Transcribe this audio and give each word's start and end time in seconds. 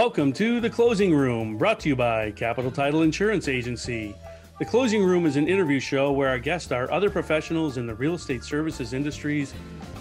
Welcome 0.00 0.32
to 0.32 0.60
The 0.60 0.70
Closing 0.70 1.14
Room, 1.14 1.58
brought 1.58 1.78
to 1.80 1.90
you 1.90 1.94
by 1.94 2.30
Capital 2.30 2.70
Title 2.70 3.02
Insurance 3.02 3.48
Agency. 3.48 4.14
The 4.58 4.64
Closing 4.64 5.04
Room 5.04 5.26
is 5.26 5.36
an 5.36 5.46
interview 5.46 5.78
show 5.78 6.10
where 6.10 6.30
our 6.30 6.38
guests 6.38 6.72
are 6.72 6.90
other 6.90 7.10
professionals 7.10 7.76
in 7.76 7.86
the 7.86 7.94
real 7.94 8.14
estate 8.14 8.42
services 8.42 8.94
industries 8.94 9.52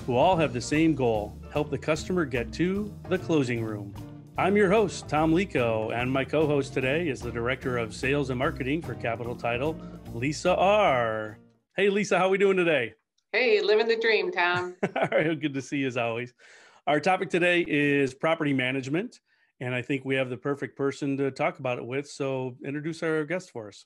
who 0.05 0.15
all 0.15 0.37
have 0.37 0.53
the 0.53 0.61
same 0.61 0.95
goal 0.95 1.37
help 1.51 1.69
the 1.69 1.77
customer 1.77 2.23
get 2.23 2.53
to 2.53 2.89
the 3.09 3.17
closing 3.17 3.61
room. 3.61 3.93
I'm 4.37 4.55
your 4.55 4.71
host, 4.71 5.09
Tom 5.09 5.33
Lico, 5.33 5.93
and 5.93 6.09
my 6.09 6.23
co 6.23 6.47
host 6.47 6.73
today 6.73 7.09
is 7.09 7.19
the 7.19 7.29
Director 7.29 7.77
of 7.77 7.93
Sales 7.93 8.29
and 8.29 8.39
Marketing 8.39 8.81
for 8.81 8.95
Capital 8.95 9.35
Title, 9.35 9.77
Lisa 10.13 10.55
R. 10.55 11.39
Hey, 11.75 11.89
Lisa, 11.89 12.17
how 12.17 12.27
are 12.27 12.29
we 12.29 12.37
doing 12.37 12.55
today? 12.55 12.93
Hey, 13.33 13.59
living 13.59 13.89
the 13.89 13.99
dream, 13.99 14.31
Tom. 14.31 14.77
all 14.95 15.09
right, 15.11 15.37
good 15.37 15.53
to 15.55 15.61
see 15.61 15.79
you 15.79 15.87
as 15.87 15.97
always. 15.97 16.33
Our 16.87 17.01
topic 17.01 17.29
today 17.29 17.65
is 17.67 18.13
property 18.13 18.53
management 18.53 19.19
and 19.59 19.75
I 19.75 19.81
think 19.81 20.05
we 20.05 20.15
have 20.15 20.29
the 20.29 20.37
perfect 20.37 20.77
person 20.77 21.17
to 21.17 21.31
talk 21.31 21.59
about 21.59 21.77
it 21.77 21.85
with. 21.85 22.09
So 22.09 22.55
introduce 22.63 23.03
our 23.03 23.25
guest 23.25 23.51
for 23.51 23.67
us. 23.67 23.85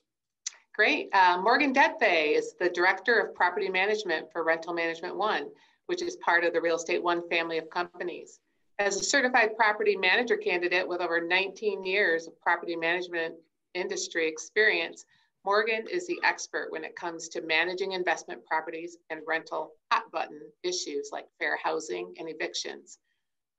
Great. 0.74 1.08
Uh, 1.12 1.40
Morgan 1.40 1.72
Detvay 1.72 2.36
is 2.36 2.54
the 2.58 2.68
Director 2.68 3.20
of 3.20 3.34
Property 3.34 3.68
Management 3.68 4.32
for 4.32 4.42
Rental 4.42 4.74
Management 4.74 5.16
One, 5.16 5.46
which 5.86 6.02
is 6.02 6.16
part 6.16 6.44
of 6.44 6.52
the 6.52 6.60
Real 6.60 6.76
Estate 6.76 7.02
One 7.02 7.28
family 7.28 7.58
of 7.58 7.70
companies. 7.70 8.40
As 8.80 8.96
a 8.96 9.04
certified 9.04 9.56
property 9.56 9.96
manager 9.96 10.36
candidate 10.36 10.86
with 10.86 11.00
over 11.00 11.20
19 11.20 11.84
years 11.84 12.26
of 12.26 12.40
property 12.40 12.74
management 12.74 13.36
industry 13.74 14.26
experience, 14.26 15.04
Morgan 15.44 15.86
is 15.88 16.06
the 16.08 16.18
expert 16.24 16.72
when 16.72 16.82
it 16.82 16.96
comes 16.96 17.28
to 17.28 17.42
managing 17.42 17.92
investment 17.92 18.44
properties 18.46 18.96
and 19.10 19.20
rental 19.28 19.74
hot 19.92 20.10
button 20.10 20.40
issues 20.64 21.10
like 21.12 21.26
fair 21.38 21.56
housing 21.62 22.14
and 22.18 22.28
evictions. 22.28 22.98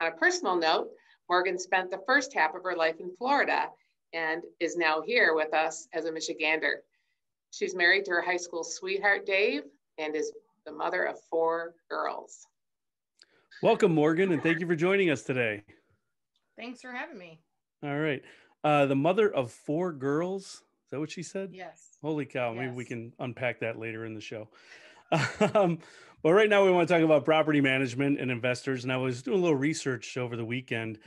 On 0.02 0.08
a 0.08 0.16
personal 0.16 0.58
note, 0.58 0.90
Morgan 1.30 1.58
spent 1.58 1.90
the 1.90 2.02
first 2.06 2.34
half 2.34 2.54
of 2.56 2.64
her 2.64 2.76
life 2.76 3.00
in 3.00 3.12
Florida 3.18 3.68
and 4.14 4.44
is 4.60 4.78
now 4.78 5.02
here 5.02 5.34
with 5.34 5.54
us 5.54 5.88
as 5.94 6.06
a 6.06 6.12
Michigander. 6.12 6.76
She's 7.52 7.76
married 7.76 8.06
to 8.06 8.12
her 8.12 8.22
high 8.22 8.38
school 8.38 8.64
sweetheart, 8.64 9.26
Dave, 9.26 9.64
and 9.98 10.16
is 10.16 10.32
the 10.66 10.72
mother 10.72 11.04
of 11.04 11.18
four 11.30 11.74
girls. 11.90 12.46
Welcome, 13.64 13.94
Morgan, 13.94 14.32
and 14.32 14.44
thank 14.44 14.60
you 14.60 14.68
for 14.68 14.76
joining 14.76 15.10
us 15.10 15.24
today. 15.24 15.64
Thanks 16.58 16.82
for 16.82 16.92
having 16.92 17.18
me. 17.18 17.40
All 17.84 17.98
right. 17.98 18.22
Uh, 18.64 18.86
the 18.86 18.96
mother 18.96 19.34
of 19.34 19.52
four 19.52 19.92
girls. 19.92 20.64
Is 20.86 20.92
that 20.92 21.00
what 21.00 21.12
she 21.12 21.24
said? 21.24 21.50
Yes. 21.54 21.98
Holy 22.02 22.26
cow. 22.26 22.52
Yes. 22.52 22.60
Maybe 22.60 22.74
we 22.74 22.86
can 22.86 23.14
unpack 23.20 23.60
that 23.62 23.80
later 23.80 24.06
in 24.06 24.14
the 24.14 24.22
show. 24.22 24.50
Um, 25.54 25.80
but 26.24 26.34
right 26.34 26.50
now, 26.50 26.66
we 26.66 26.72
want 26.72 26.88
to 26.88 26.94
talk 26.94 27.04
about 27.04 27.24
property 27.24 27.62
management 27.62 28.20
and 28.20 28.32
investors. 28.32 28.84
And 28.84 28.92
I 28.92 28.98
was 28.98 29.22
doing 29.22 29.38
a 29.38 29.42
little 29.42 29.56
research 29.56 30.18
over 30.18 30.36
the 30.36 30.44
weekend 30.44 30.98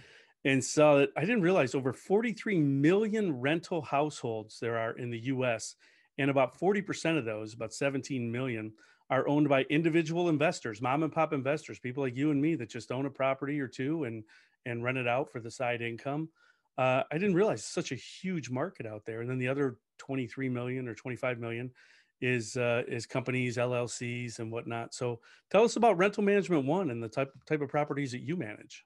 and 0.44 0.62
saw 0.62 0.98
that 0.98 1.10
I 1.16 1.22
didn't 1.22 1.42
realize 1.42 1.74
over 1.74 1.92
43 1.92 2.60
million 2.60 3.40
rental 3.40 3.82
households 3.82 4.60
there 4.60 4.78
are 4.78 4.92
in 4.92 5.10
the 5.10 5.18
US. 5.26 5.74
And 6.18 6.30
about 6.30 6.58
40% 6.58 7.18
of 7.18 7.24
those, 7.24 7.54
about 7.54 7.72
17 7.72 8.30
million, 8.30 8.72
are 9.10 9.26
owned 9.26 9.48
by 9.48 9.62
individual 9.64 10.28
investors, 10.28 10.82
mom 10.82 11.02
and 11.02 11.12
pop 11.12 11.32
investors, 11.32 11.78
people 11.78 12.02
like 12.04 12.16
you 12.16 12.30
and 12.30 12.40
me 12.40 12.54
that 12.54 12.68
just 12.68 12.92
own 12.92 13.06
a 13.06 13.10
property 13.10 13.58
or 13.58 13.66
two 13.66 14.04
and, 14.04 14.22
and 14.66 14.84
rent 14.84 14.98
it 14.98 15.08
out 15.08 15.32
for 15.32 15.40
the 15.40 15.50
side 15.50 15.82
income. 15.82 16.28
Uh, 16.76 17.02
I 17.10 17.18
didn't 17.18 17.34
realize 17.34 17.64
such 17.64 17.90
a 17.90 17.96
huge 17.96 18.50
market 18.50 18.86
out 18.86 19.04
there. 19.04 19.20
And 19.20 19.28
then 19.28 19.38
the 19.38 19.48
other 19.48 19.78
23 19.98 20.48
million 20.48 20.86
or 20.86 20.94
25 20.94 21.38
million 21.40 21.72
is 22.20 22.56
uh, 22.56 22.82
is 22.88 23.06
companies, 23.06 23.56
LLCs, 23.56 24.38
and 24.38 24.50
whatnot. 24.50 24.94
So 24.94 25.20
tell 25.50 25.64
us 25.64 25.76
about 25.76 25.98
Rental 25.98 26.22
Management 26.22 26.64
One 26.64 26.90
and 26.90 27.02
the 27.02 27.08
type 27.08 27.32
type 27.46 27.60
of 27.60 27.68
properties 27.68 28.12
that 28.12 28.22
you 28.22 28.36
manage. 28.36 28.84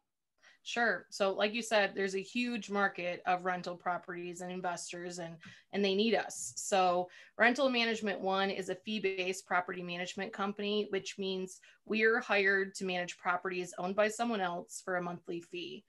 Sure. 0.64 1.06
So 1.10 1.32
like 1.32 1.54
you 1.54 1.62
said, 1.62 1.92
there's 1.94 2.14
a 2.14 2.22
huge 2.22 2.70
market 2.70 3.20
of 3.26 3.44
rental 3.44 3.74
properties 3.74 4.42
and 4.42 4.52
investors 4.52 5.18
and 5.18 5.34
and 5.72 5.84
they 5.84 5.94
need 5.94 6.14
us. 6.14 6.52
So 6.56 7.08
Rental 7.36 7.68
Management 7.68 8.20
1 8.20 8.50
is 8.50 8.68
a 8.68 8.76
fee-based 8.76 9.44
property 9.44 9.82
management 9.82 10.32
company, 10.32 10.86
which 10.90 11.18
means 11.18 11.58
we 11.84 12.04
are 12.04 12.20
hired 12.20 12.76
to 12.76 12.84
manage 12.84 13.18
properties 13.18 13.74
owned 13.76 13.96
by 13.96 14.06
someone 14.06 14.40
else 14.40 14.82
for 14.84 14.96
a 14.96 15.02
monthly 15.02 15.40
fee. 15.40 15.84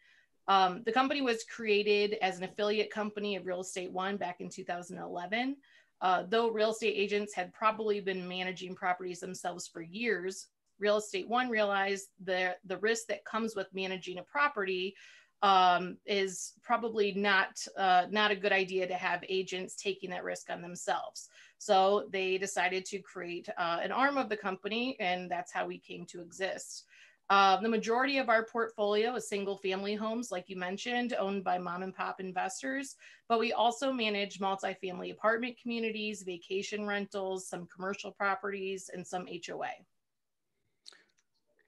Um, 0.48 0.82
the 0.86 0.92
company 0.92 1.22
was 1.22 1.44
created 1.44 2.18
as 2.22 2.38
an 2.38 2.44
affiliate 2.44 2.90
company 2.90 3.36
of 3.36 3.46
Real 3.46 3.62
Estate 3.62 3.92
One 3.92 4.18
back 4.18 4.42
in 4.42 4.50
2011. 4.50 5.56
Uh, 6.04 6.24
though 6.28 6.52
real 6.52 6.72
estate 6.72 6.94
agents 6.96 7.34
had 7.34 7.54
probably 7.54 8.02
been 8.02 8.28
managing 8.28 8.76
properties 8.76 9.22
themselves 9.22 9.68
for 9.68 9.82
years, 9.82 10.48
Real 10.78 10.98
Estate 10.98 11.30
One 11.30 11.50
realized 11.50 12.10
the, 12.24 12.56
the 12.66 12.78
risk 12.78 13.08
that 13.08 13.24
comes 13.24 13.56
with 13.56 13.68
managing 13.74 14.18
a 14.20 14.24
property 14.24 14.96
um, 15.42 15.98
is 16.06 16.54
probably 16.62 17.14
not 17.14 17.66
uh, 17.78 18.06
not 18.10 18.32
a 18.32 18.36
good 18.36 18.52
idea 18.52 18.88
to 18.88 18.96
have 18.96 19.24
agents 19.28 19.76
taking 19.76 20.10
that 20.10 20.24
risk 20.24 20.50
on 20.50 20.62
themselves. 20.62 21.30
So 21.58 22.08
they 22.12 22.38
decided 22.38 22.86
to 22.86 23.00
create 23.00 23.48
uh, 23.58 23.80
an 23.82 23.92
arm 23.92 24.18
of 24.18 24.30
the 24.30 24.38
company, 24.38 24.98
and 25.00 25.32
that's 25.32 25.52
how 25.52 25.66
we 25.66 25.80
came 25.80 26.06
to 26.08 26.22
exist. 26.22 26.86
Uh, 27.34 27.60
the 27.60 27.68
majority 27.68 28.20
of 28.20 28.30
our 28.30 28.46
portfolio 28.46 29.16
is 29.16 29.28
single 29.28 29.58
family 29.58 29.96
homes, 29.96 30.32
like 30.32 30.48
you 30.50 30.56
mentioned, 30.56 31.16
owned 31.18 31.44
by 31.44 31.58
mom 31.58 31.82
and 31.82 31.96
pop 31.96 32.20
investors. 32.20 32.96
But 33.28 33.40
we 33.40 33.54
also 33.54 33.92
manage 33.92 34.38
multifamily 34.38 35.12
apartment 35.12 35.58
communities, 35.60 36.22
vacation 36.22 36.86
rentals, 36.86 37.48
some 37.48 37.68
commercial 37.76 38.12
properties, 38.12 38.92
and 38.94 39.06
some 39.06 39.26
HOA. 39.26 39.72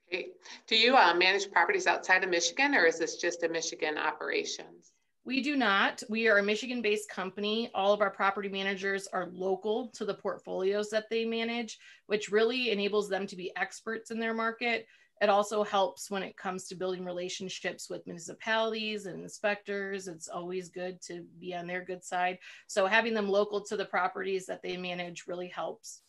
Okay. 0.08 0.28
Do 0.68 0.78
you 0.78 0.96
uh, 0.96 1.16
manage 1.16 1.52
properties 1.52 1.88
outside 1.88 2.24
of 2.24 2.30
Michigan 2.30 2.76
or 2.76 2.86
is 2.86 3.00
this 3.00 3.16
just 3.16 3.42
a 3.42 3.50
Michigan 3.50 3.98
operations? 3.98 4.92
We 5.24 5.42
do 5.42 5.56
not. 5.56 6.04
We 6.08 6.28
are 6.28 6.38
a 6.38 6.44
Michigan 6.44 6.84
based 6.84 7.10
company. 7.10 7.72
All 7.74 7.92
of 7.92 8.02
our 8.02 8.12
property 8.12 8.50
managers 8.50 9.08
are 9.08 9.32
local 9.34 9.88
to 9.96 10.06
the 10.06 10.14
portfolios 10.14 10.92
that 10.92 11.10
they 11.10 11.26
manage, 11.26 11.80
which 12.06 12.30
really 12.30 12.70
enables 12.70 13.10
them 13.10 13.26
to 13.26 13.36
be 13.36 13.52
experts 13.58 14.12
in 14.12 14.20
their 14.20 14.36
market 14.36 14.86
it 15.22 15.30
also 15.30 15.64
helps 15.64 16.12
when 16.12 16.24
it 16.24 16.36
comes 16.36 16.68
to 16.68 16.76
building 16.76 17.06
relationships 17.06 17.90
with 17.90 18.06
municipalities 18.06 19.06
and 19.06 19.24
inspectors. 19.24 20.08
It's 20.08 20.28
always 20.28 20.70
good 20.70 21.02
to 21.04 21.26
be 21.40 21.56
on 21.56 21.68
their 21.68 21.84
good 21.84 22.04
side. 22.04 22.38
So 22.68 22.86
having 22.86 23.14
them 23.14 23.30
local 23.30 23.62
to 23.62 23.78
the 23.78 23.86
properties 23.86 24.46
that 24.48 24.62
they 24.62 24.76
manage 24.76 25.24
really 25.28 25.48
helps. 25.48 26.02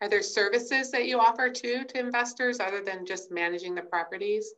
Are 0.00 0.08
there 0.08 0.22
services 0.22 0.90
that 0.90 1.06
you 1.06 1.20
offer 1.20 1.50
too 1.50 1.84
to 1.84 1.98
investors 1.98 2.60
other 2.60 2.82
than 2.82 3.06
just 3.06 3.30
managing 3.30 3.74
the 3.74 3.82
properties? 3.82 4.52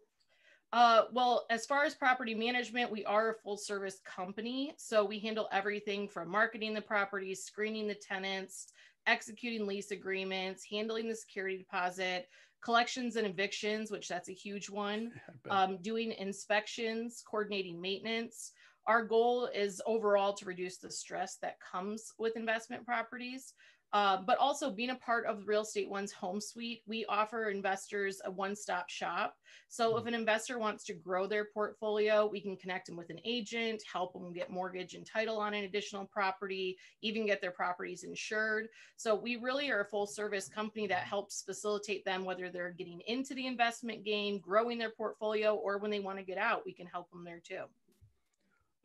Uh, 0.72 1.02
well, 1.12 1.46
as 1.48 1.64
far 1.64 1.84
as 1.84 1.94
property 1.94 2.34
management, 2.34 2.90
we 2.90 3.04
are 3.04 3.30
a 3.30 3.34
full 3.34 3.56
service 3.56 4.00
company. 4.04 4.74
So 4.76 5.04
we 5.04 5.18
handle 5.18 5.48
everything 5.52 6.08
from 6.08 6.28
marketing 6.28 6.74
the 6.74 6.82
properties, 6.82 7.44
screening 7.44 7.86
the 7.86 7.94
tenants, 7.94 8.68
executing 9.06 9.66
lease 9.66 9.90
agreements, 9.90 10.64
handling 10.70 11.08
the 11.08 11.14
security 11.14 11.56
deposit, 11.56 12.28
collections 12.62 13.16
and 13.16 13.26
evictions, 13.26 13.90
which 13.90 14.08
that's 14.08 14.28
a 14.28 14.32
huge 14.32 14.68
one, 14.68 15.12
um, 15.50 15.78
doing 15.82 16.12
inspections, 16.12 17.22
coordinating 17.28 17.80
maintenance. 17.80 18.52
Our 18.86 19.04
goal 19.04 19.48
is 19.54 19.82
overall 19.86 20.32
to 20.34 20.46
reduce 20.46 20.78
the 20.78 20.90
stress 20.90 21.36
that 21.42 21.60
comes 21.60 22.12
with 22.18 22.36
investment 22.36 22.86
properties. 22.86 23.54
Uh, 23.94 24.18
but 24.26 24.36
also 24.38 24.70
being 24.70 24.90
a 24.90 24.96
part 24.96 25.24
of 25.24 25.48
Real 25.48 25.62
Estate 25.62 25.88
One's 25.88 26.12
home 26.12 26.40
suite, 26.40 26.82
we 26.86 27.06
offer 27.06 27.48
investors 27.48 28.20
a 28.26 28.30
one 28.30 28.54
stop 28.54 28.90
shop. 28.90 29.34
So 29.68 29.96
if 29.96 30.04
mm. 30.04 30.08
an 30.08 30.14
investor 30.14 30.58
wants 30.58 30.84
to 30.84 30.94
grow 30.94 31.26
their 31.26 31.46
portfolio, 31.46 32.26
we 32.26 32.40
can 32.40 32.56
connect 32.56 32.86
them 32.86 32.96
with 32.96 33.08
an 33.08 33.20
agent, 33.24 33.82
help 33.90 34.12
them 34.12 34.32
get 34.32 34.50
mortgage 34.50 34.94
and 34.94 35.06
title 35.06 35.38
on 35.38 35.54
an 35.54 35.64
additional 35.64 36.04
property, 36.04 36.76
even 37.00 37.26
get 37.26 37.40
their 37.40 37.50
properties 37.50 38.04
insured. 38.04 38.68
So 38.96 39.14
we 39.14 39.36
really 39.36 39.70
are 39.70 39.80
a 39.80 39.86
full 39.86 40.06
service 40.06 40.48
company 40.48 40.86
that 40.88 41.04
helps 41.04 41.42
facilitate 41.42 42.04
them, 42.04 42.24
whether 42.24 42.50
they're 42.50 42.72
getting 42.72 43.00
into 43.06 43.34
the 43.34 43.46
investment 43.46 44.04
game, 44.04 44.38
growing 44.38 44.76
their 44.76 44.90
portfolio, 44.90 45.54
or 45.54 45.78
when 45.78 45.90
they 45.90 46.00
want 46.00 46.18
to 46.18 46.24
get 46.24 46.38
out, 46.38 46.62
we 46.66 46.74
can 46.74 46.86
help 46.86 47.10
them 47.10 47.24
there 47.24 47.40
too. 47.42 47.64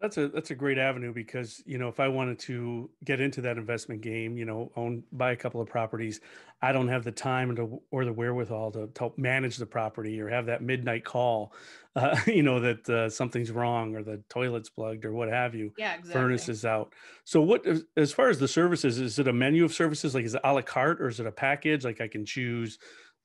That's 0.02 0.18
a 0.18 0.28
that's 0.28 0.52
a 0.52 0.56
great 0.56 0.78
avenue 0.78 1.14
because 1.14 1.64
you 1.66 1.78
know 1.78 1.88
if 1.88 2.00
I 2.02 2.10
wanted 2.10 2.38
to 2.40 2.90
get 3.06 3.22
into 3.22 3.40
that 3.42 3.58
investment 3.58 4.02
game, 4.02 4.38
you 4.38 4.44
know, 4.44 4.70
own 4.76 5.04
buy 5.14 5.32
a 5.32 5.36
couple 5.36 5.62
of 5.62 5.70
properties, 5.70 6.20
I 6.62 6.74
don't 6.74 6.90
have 6.90 7.06
the 7.06 7.12
time 7.12 7.56
to, 7.56 7.82
or 7.90 8.04
the 8.04 8.12
wherewithal 8.12 8.72
to, 8.72 8.88
to 8.88 9.00
help 9.00 9.18
manage 9.18 9.58
the 9.58 9.66
property 9.66 10.20
or 10.20 10.28
have 10.28 10.46
that 10.48 10.62
midnight 10.62 11.06
call, 11.06 11.54
uh, 11.96 12.20
you 12.28 12.44
know, 12.44 12.60
that 12.60 12.90
uh, 12.90 13.10
something's 13.10 13.52
wrong 13.52 13.96
or 13.96 14.04
the 14.04 14.24
toilet's 14.30 14.70
plugged 14.70 15.06
or 15.06 15.14
what 15.14 15.30
have 15.30 15.56
you. 15.56 15.72
Yeah, 15.78 15.94
exactly. 15.94 16.22
Furnace 16.22 16.50
is 16.50 16.66
out. 16.66 16.94
So 17.24 17.42
what 17.42 17.66
as 17.96 18.12
far 18.12 18.30
as 18.30 18.40
the 18.40 18.48
services, 18.48 19.00
is 19.00 19.20
it 19.20 19.28
a 19.28 19.34
menu 19.34 19.64
of 19.64 19.74
services 19.74 20.14
like 20.14 20.26
is 20.26 20.36
it 20.36 20.42
a 20.44 20.54
la 20.54 20.62
carte 20.62 21.02
or 21.02 21.08
is 21.08 21.20
it 21.20 21.28
a 21.28 21.32
package? 21.32 21.86
Like 21.86 22.02
I 22.02 22.08
can 22.10 22.26
choose, 22.26 22.78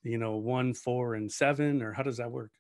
you 0.02 0.18
know, 0.18 0.36
one, 0.36 0.74
four, 0.74 1.14
and 1.14 1.30
seven, 1.30 1.82
or 1.82 1.92
how 1.92 2.02
does 2.04 2.18
that 2.18 2.30
work? 2.30 2.52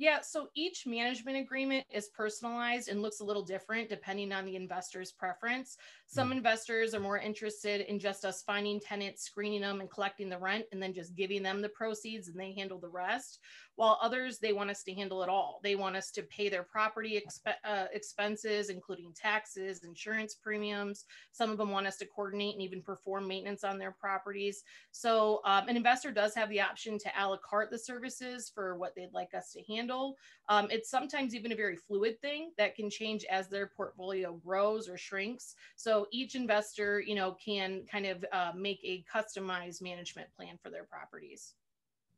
Yeah, 0.00 0.22
so 0.22 0.48
each 0.54 0.86
management 0.86 1.36
agreement 1.36 1.84
is 1.90 2.08
personalized 2.08 2.88
and 2.88 3.02
looks 3.02 3.20
a 3.20 3.24
little 3.24 3.42
different 3.42 3.90
depending 3.90 4.32
on 4.32 4.46
the 4.46 4.56
investor's 4.56 5.12
preference. 5.12 5.76
Some 6.12 6.32
investors 6.32 6.92
are 6.92 6.98
more 6.98 7.18
interested 7.18 7.82
in 7.82 8.00
just 8.00 8.24
us 8.24 8.42
finding 8.42 8.80
tenants, 8.80 9.22
screening 9.22 9.60
them, 9.60 9.80
and 9.80 9.88
collecting 9.88 10.28
the 10.28 10.38
rent, 10.38 10.64
and 10.72 10.82
then 10.82 10.92
just 10.92 11.14
giving 11.14 11.40
them 11.40 11.62
the 11.62 11.68
proceeds 11.68 12.26
and 12.26 12.38
they 12.38 12.52
handle 12.52 12.80
the 12.80 12.88
rest. 12.88 13.38
While 13.76 13.96
others, 14.02 14.40
they 14.40 14.52
want 14.52 14.70
us 14.70 14.82
to 14.82 14.92
handle 14.92 15.22
it 15.22 15.28
all. 15.28 15.60
They 15.62 15.76
want 15.76 15.94
us 15.94 16.10
to 16.10 16.22
pay 16.24 16.48
their 16.48 16.64
property 16.64 17.22
exp- 17.24 17.54
uh, 17.64 17.86
expenses, 17.94 18.70
including 18.70 19.12
taxes, 19.14 19.84
insurance 19.84 20.34
premiums. 20.34 21.04
Some 21.30 21.48
of 21.48 21.58
them 21.58 21.70
want 21.70 21.86
us 21.86 21.96
to 21.98 22.06
coordinate 22.06 22.54
and 22.54 22.62
even 22.62 22.82
perform 22.82 23.28
maintenance 23.28 23.62
on 23.62 23.78
their 23.78 23.92
properties. 23.92 24.64
So, 24.90 25.40
um, 25.44 25.68
an 25.68 25.76
investor 25.76 26.10
does 26.10 26.34
have 26.34 26.48
the 26.50 26.60
option 26.60 26.98
to 26.98 27.10
a 27.16 27.28
la 27.28 27.36
carte 27.38 27.70
the 27.70 27.78
services 27.78 28.50
for 28.52 28.76
what 28.76 28.96
they'd 28.96 29.14
like 29.14 29.32
us 29.32 29.52
to 29.52 29.62
handle. 29.72 30.16
Um, 30.48 30.66
it's 30.70 30.90
sometimes 30.90 31.36
even 31.36 31.52
a 31.52 31.56
very 31.56 31.76
fluid 31.76 32.20
thing 32.20 32.50
that 32.58 32.74
can 32.74 32.90
change 32.90 33.24
as 33.30 33.48
their 33.48 33.68
portfolio 33.68 34.32
grows 34.32 34.88
or 34.88 34.98
shrinks. 34.98 35.54
So 35.76 35.99
each 36.10 36.34
investor, 36.34 37.00
you 37.00 37.14
know, 37.14 37.36
can 37.44 37.82
kind 37.90 38.06
of 38.06 38.24
uh, 38.32 38.52
make 38.54 38.80
a 38.82 39.04
customized 39.12 39.82
management 39.82 40.28
plan 40.36 40.58
for 40.62 40.70
their 40.70 40.84
properties. 40.84 41.54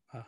Huh. 0.07 0.23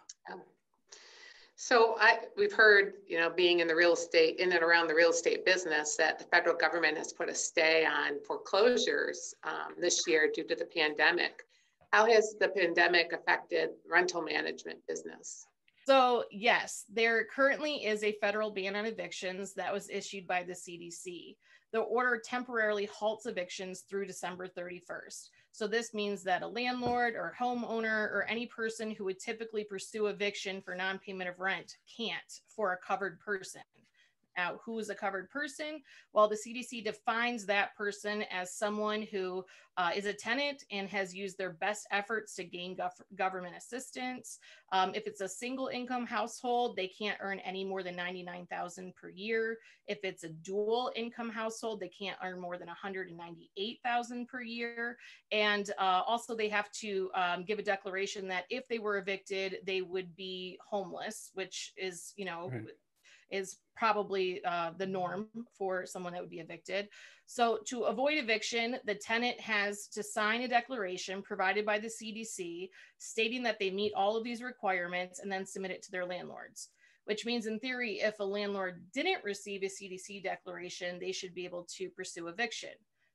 So 1.56 1.96
I, 2.00 2.18
we've 2.36 2.52
heard, 2.52 2.94
you 3.06 3.18
know, 3.18 3.30
being 3.30 3.60
in 3.60 3.68
the 3.68 3.74
real 3.76 3.92
estate, 3.92 4.40
in 4.40 4.50
and 4.52 4.62
around 4.62 4.88
the 4.88 4.94
real 4.94 5.10
estate 5.10 5.44
business, 5.44 5.96
that 5.96 6.18
the 6.18 6.24
federal 6.24 6.56
government 6.56 6.98
has 6.98 7.12
put 7.12 7.28
a 7.28 7.34
stay 7.34 7.86
on 7.86 8.20
foreclosures 8.26 9.34
um, 9.44 9.74
this 9.78 10.06
year 10.06 10.30
due 10.34 10.44
to 10.44 10.56
the 10.56 10.64
pandemic. 10.64 11.44
How 11.92 12.06
has 12.06 12.34
the 12.40 12.48
pandemic 12.48 13.12
affected 13.12 13.70
rental 13.88 14.20
management 14.20 14.80
business? 14.88 15.46
So, 15.86 16.24
yes, 16.30 16.84
there 16.88 17.26
currently 17.26 17.84
is 17.84 18.02
a 18.02 18.16
federal 18.20 18.50
ban 18.50 18.74
on 18.74 18.86
evictions 18.86 19.52
that 19.54 19.72
was 19.72 19.90
issued 19.90 20.26
by 20.26 20.42
the 20.42 20.54
CDC. 20.54 21.36
The 21.72 21.80
order 21.80 22.22
temporarily 22.24 22.86
halts 22.86 23.26
evictions 23.26 23.80
through 23.80 24.06
December 24.06 24.48
31st. 24.48 25.28
So, 25.52 25.66
this 25.66 25.92
means 25.92 26.22
that 26.24 26.42
a 26.42 26.48
landlord 26.48 27.14
or 27.14 27.34
homeowner 27.38 28.10
or 28.12 28.24
any 28.28 28.46
person 28.46 28.92
who 28.92 29.04
would 29.04 29.20
typically 29.20 29.64
pursue 29.64 30.06
eviction 30.06 30.62
for 30.62 30.74
non 30.74 30.98
payment 30.98 31.28
of 31.28 31.38
rent 31.38 31.76
can't 31.94 32.40
for 32.48 32.72
a 32.72 32.78
covered 32.78 33.20
person 33.20 33.62
out 34.36 34.60
who 34.64 34.78
is 34.78 34.90
a 34.90 34.94
covered 34.94 35.30
person. 35.30 35.80
Well, 36.12 36.28
the 36.28 36.36
CDC 36.36 36.84
defines 36.84 37.46
that 37.46 37.76
person 37.76 38.24
as 38.30 38.54
someone 38.54 39.02
who 39.02 39.44
uh, 39.76 39.90
is 39.94 40.06
a 40.06 40.12
tenant 40.12 40.64
and 40.70 40.88
has 40.88 41.14
used 41.14 41.36
their 41.36 41.50
best 41.50 41.86
efforts 41.90 42.34
to 42.36 42.44
gain 42.44 42.76
gov- 42.76 43.02
government 43.16 43.56
assistance. 43.56 44.38
Um, 44.72 44.92
if 44.94 45.06
it's 45.06 45.20
a 45.20 45.28
single 45.28 45.68
income 45.68 46.06
household, 46.06 46.76
they 46.76 46.86
can't 46.86 47.18
earn 47.20 47.40
any 47.40 47.64
more 47.64 47.82
than 47.82 47.96
99,000 47.96 48.94
per 48.94 49.08
year. 49.08 49.58
If 49.86 49.98
it's 50.04 50.24
a 50.24 50.28
dual 50.28 50.92
income 50.94 51.30
household, 51.30 51.80
they 51.80 51.88
can't 51.88 52.16
earn 52.22 52.40
more 52.40 52.56
than 52.56 52.68
198,000 52.68 54.28
per 54.28 54.42
year. 54.42 54.96
And 55.32 55.70
uh, 55.78 56.02
also, 56.06 56.36
they 56.36 56.48
have 56.48 56.70
to 56.72 57.10
um, 57.14 57.44
give 57.44 57.58
a 57.58 57.62
declaration 57.62 58.28
that 58.28 58.44
if 58.50 58.68
they 58.68 58.78
were 58.78 58.98
evicted, 58.98 59.58
they 59.66 59.82
would 59.82 60.14
be 60.14 60.58
homeless, 60.64 61.30
which 61.34 61.72
is, 61.76 62.12
you 62.16 62.24
know, 62.24 62.50
right 62.52 62.68
is 63.30 63.58
probably 63.76 64.44
uh, 64.44 64.70
the 64.76 64.86
norm 64.86 65.28
for 65.58 65.86
someone 65.86 66.12
that 66.12 66.20
would 66.20 66.30
be 66.30 66.40
evicted. 66.40 66.88
So, 67.26 67.60
to 67.66 67.84
avoid 67.84 68.18
eviction, 68.18 68.76
the 68.84 68.94
tenant 68.94 69.40
has 69.40 69.86
to 69.88 70.02
sign 70.02 70.42
a 70.42 70.48
declaration 70.48 71.22
provided 71.22 71.64
by 71.64 71.78
the 71.78 71.88
CDC 71.88 72.68
stating 72.98 73.42
that 73.44 73.58
they 73.58 73.70
meet 73.70 73.94
all 73.94 74.16
of 74.16 74.24
these 74.24 74.42
requirements 74.42 75.20
and 75.20 75.32
then 75.32 75.46
submit 75.46 75.70
it 75.70 75.82
to 75.84 75.90
their 75.90 76.04
landlords. 76.04 76.68
Which 77.06 77.26
means, 77.26 77.46
in 77.46 77.58
theory, 77.60 78.00
if 78.00 78.20
a 78.20 78.24
landlord 78.24 78.82
didn't 78.92 79.24
receive 79.24 79.62
a 79.62 79.66
CDC 79.66 80.22
declaration, 80.22 80.98
they 80.98 81.12
should 81.12 81.34
be 81.34 81.44
able 81.44 81.66
to 81.76 81.90
pursue 81.90 82.28
eviction. 82.28 82.70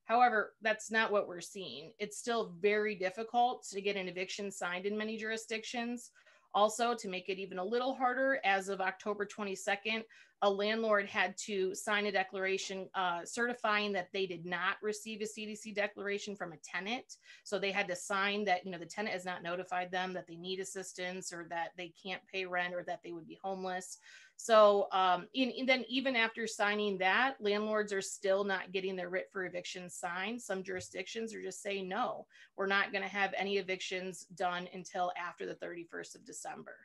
However, 0.10 0.56
that's 0.64 0.90
not 0.90 1.12
what 1.12 1.28
we're 1.28 1.40
seeing. 1.40 1.94
It's 2.00 2.18
still 2.18 2.56
very 2.60 2.96
difficult 2.96 3.64
to 3.70 3.80
get 3.80 3.96
an 3.96 4.08
eviction 4.08 4.52
signed 4.52 4.88
in 4.88 4.98
many 4.98 5.18
jurisdictions. 5.18 6.10
Also, 6.54 6.96
to 6.96 7.08
make 7.08 7.30
it 7.30 7.38
even 7.38 7.60
a 7.60 7.64
little 7.64 7.94
harder, 7.94 8.40
as 8.44 8.70
of 8.70 8.82
October 8.82 9.26
22nd, 9.26 10.04
a 10.42 10.50
landlord 10.50 11.06
had 11.06 11.36
to 11.38 11.76
sign 11.76 12.06
a 12.06 12.12
declaration 12.12 12.88
uh, 12.96 13.26
certifying 13.26 13.92
that 13.92 14.08
they 14.14 14.26
did 14.26 14.46
not 14.46 14.78
receive 14.82 15.22
a 15.22 15.26
CDC 15.26 15.76
declaration 15.76 16.36
from 16.36 16.54
a 16.54 16.58
tenant. 16.58 17.18
So 17.44 17.60
they 17.60 17.72
had 17.72 17.90
to 17.90 17.96
sign 17.96 18.46
that, 18.46 18.66
you 18.66 18.72
know, 18.72 18.78
the 18.78 18.86
tenant 18.86 19.14
has 19.14 19.26
not 19.26 19.44
notified 19.44 19.92
them 19.92 20.14
that 20.14 20.28
they 20.28 20.38
need 20.38 20.60
assistance 20.60 21.34
or 21.34 21.46
that 21.50 21.72
they 21.78 21.94
can't 22.02 22.22
pay 22.32 22.46
rent 22.46 22.74
or 22.74 22.84
that 22.84 23.02
they 23.04 23.12
would 23.12 23.28
be 23.28 23.38
homeless. 23.44 23.98
So 24.42 24.88
um, 24.94 25.28
in, 25.34 25.50
in 25.50 25.66
then 25.66 25.84
even 25.90 26.16
after 26.16 26.48
signing 26.48 26.98
that, 27.00 27.36
landlords 27.42 27.92
are 27.92 28.02
still 28.02 28.46
not 28.46 28.72
getting 28.72 28.96
their 28.96 29.10
writ 29.10 29.28
for 29.34 29.46
eviction 29.46 29.90
signed. 29.90 30.42
Some 30.42 30.64
jurisdictions 30.64 31.36
are 31.36 31.42
just 31.42 31.62
saying, 31.62 31.90
no, 31.90 32.26
we're 32.56 32.66
not 32.66 32.94
going 32.94 33.04
to 33.04 33.10
have 33.10 33.34
any 33.36 33.58
evictions 33.58 34.28
done 34.36 34.70
until 34.74 35.12
after 35.22 35.46
the 35.46 35.56
31st 35.56 36.16
of 36.16 36.26
December. 36.26 36.78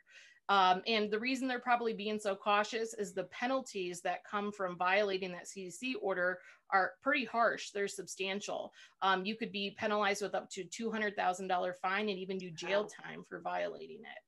Um, 0.49 0.81
and 0.85 1.09
the 1.09 1.17
reason 1.17 1.47
they're 1.47 1.59
probably 1.59 1.93
being 1.93 2.19
so 2.19 2.35
cautious 2.35 2.93
is 2.93 3.13
the 3.13 3.23
penalties 3.23 4.01
that 4.01 4.25
come 4.29 4.51
from 4.51 4.77
violating 4.77 5.31
that 5.31 5.45
CDC 5.45 5.93
order 6.01 6.39
are 6.71 6.91
pretty 7.01 7.23
harsh. 7.23 7.71
They're 7.71 7.87
substantial. 7.87 8.73
Um, 9.01 9.25
you 9.25 9.37
could 9.37 9.53
be 9.53 9.77
penalized 9.79 10.21
with 10.21 10.35
up 10.35 10.49
to 10.51 10.65
$200,000 10.65 11.73
fine 11.81 12.09
and 12.09 12.19
even 12.19 12.37
do 12.37 12.51
jail 12.51 12.83
time 12.83 13.23
for 13.23 13.39
violating 13.39 14.01
it. 14.01 14.24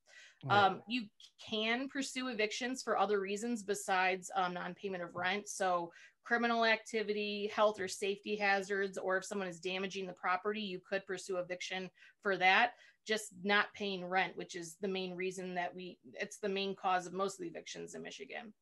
Um, 0.49 0.81
you 0.87 1.03
can 1.45 1.89
pursue 1.89 2.27
evictions 2.27 2.83
for 2.83 2.97
other 2.97 3.19
reasons 3.19 3.63
besides 3.63 4.31
um, 4.35 4.53
non 4.53 4.73
payment 4.75 5.03
of 5.03 5.15
rent. 5.15 5.47
So, 5.49 5.91
criminal 6.23 6.65
activity, 6.65 7.49
health 7.53 7.79
or 7.79 7.87
safety 7.87 8.35
hazards, 8.35 8.97
or 8.97 9.17
if 9.17 9.25
someone 9.25 9.47
is 9.47 9.59
damaging 9.59 10.05
the 10.05 10.13
property, 10.13 10.61
you 10.61 10.79
could 10.87 11.05
pursue 11.05 11.37
eviction 11.37 11.89
for 12.21 12.37
that 12.37 12.73
just 13.07 13.33
not 13.43 13.73
paying 13.73 14.05
rent, 14.05 14.35
which 14.35 14.55
is 14.55 14.75
the 14.81 14.87
main 14.87 15.15
reason 15.15 15.55
that 15.55 15.73
we, 15.73 15.97
it's 16.13 16.37
the 16.37 16.49
main 16.49 16.75
cause 16.75 17.07
of 17.07 17.13
most 17.13 17.35
of 17.35 17.39
the 17.39 17.47
evictions 17.47 17.95
in 17.95 18.03
Michigan. 18.03 18.53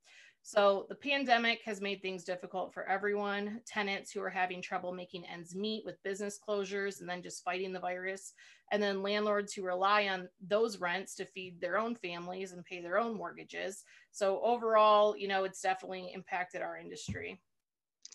So 0.47 0.85
the 0.89 0.95
pandemic 0.95 1.61
has 1.65 1.81
made 1.81 2.03
things 2.03 2.23
difficult 2.23 2.71
for 2.71 2.87
everyone. 2.87 3.61
Tenants 3.65 4.11
who 4.11 4.21
are 4.21 4.29
having 4.29 4.61
trouble 4.61 4.91
making 4.91 5.25
ends 5.25 5.55
meet 5.55 5.83
with 5.83 6.03
business 6.03 6.37
closures 6.47 6.99
and 6.99 7.09
then 7.09 7.23
just 7.23 7.43
fighting 7.43 7.73
the 7.73 7.79
virus. 7.79 8.33
And 8.71 8.81
then 8.81 9.01
landlords 9.01 9.53
who 9.53 9.63
rely 9.63 10.07
on 10.07 10.29
those 10.47 10.79
rents 10.79 11.15
to 11.15 11.25
feed 11.25 11.59
their 11.59 11.79
own 11.79 11.95
families 11.95 12.51
and 12.51 12.63
pay 12.63 12.79
their 12.79 12.99
own 12.99 13.17
mortgages. 13.17 13.83
So 14.11 14.39
overall, 14.43 15.17
you 15.17 15.27
know, 15.27 15.45
it's 15.45 15.61
definitely 15.61 16.11
impacted 16.13 16.61
our 16.61 16.77
industry. 16.77 17.41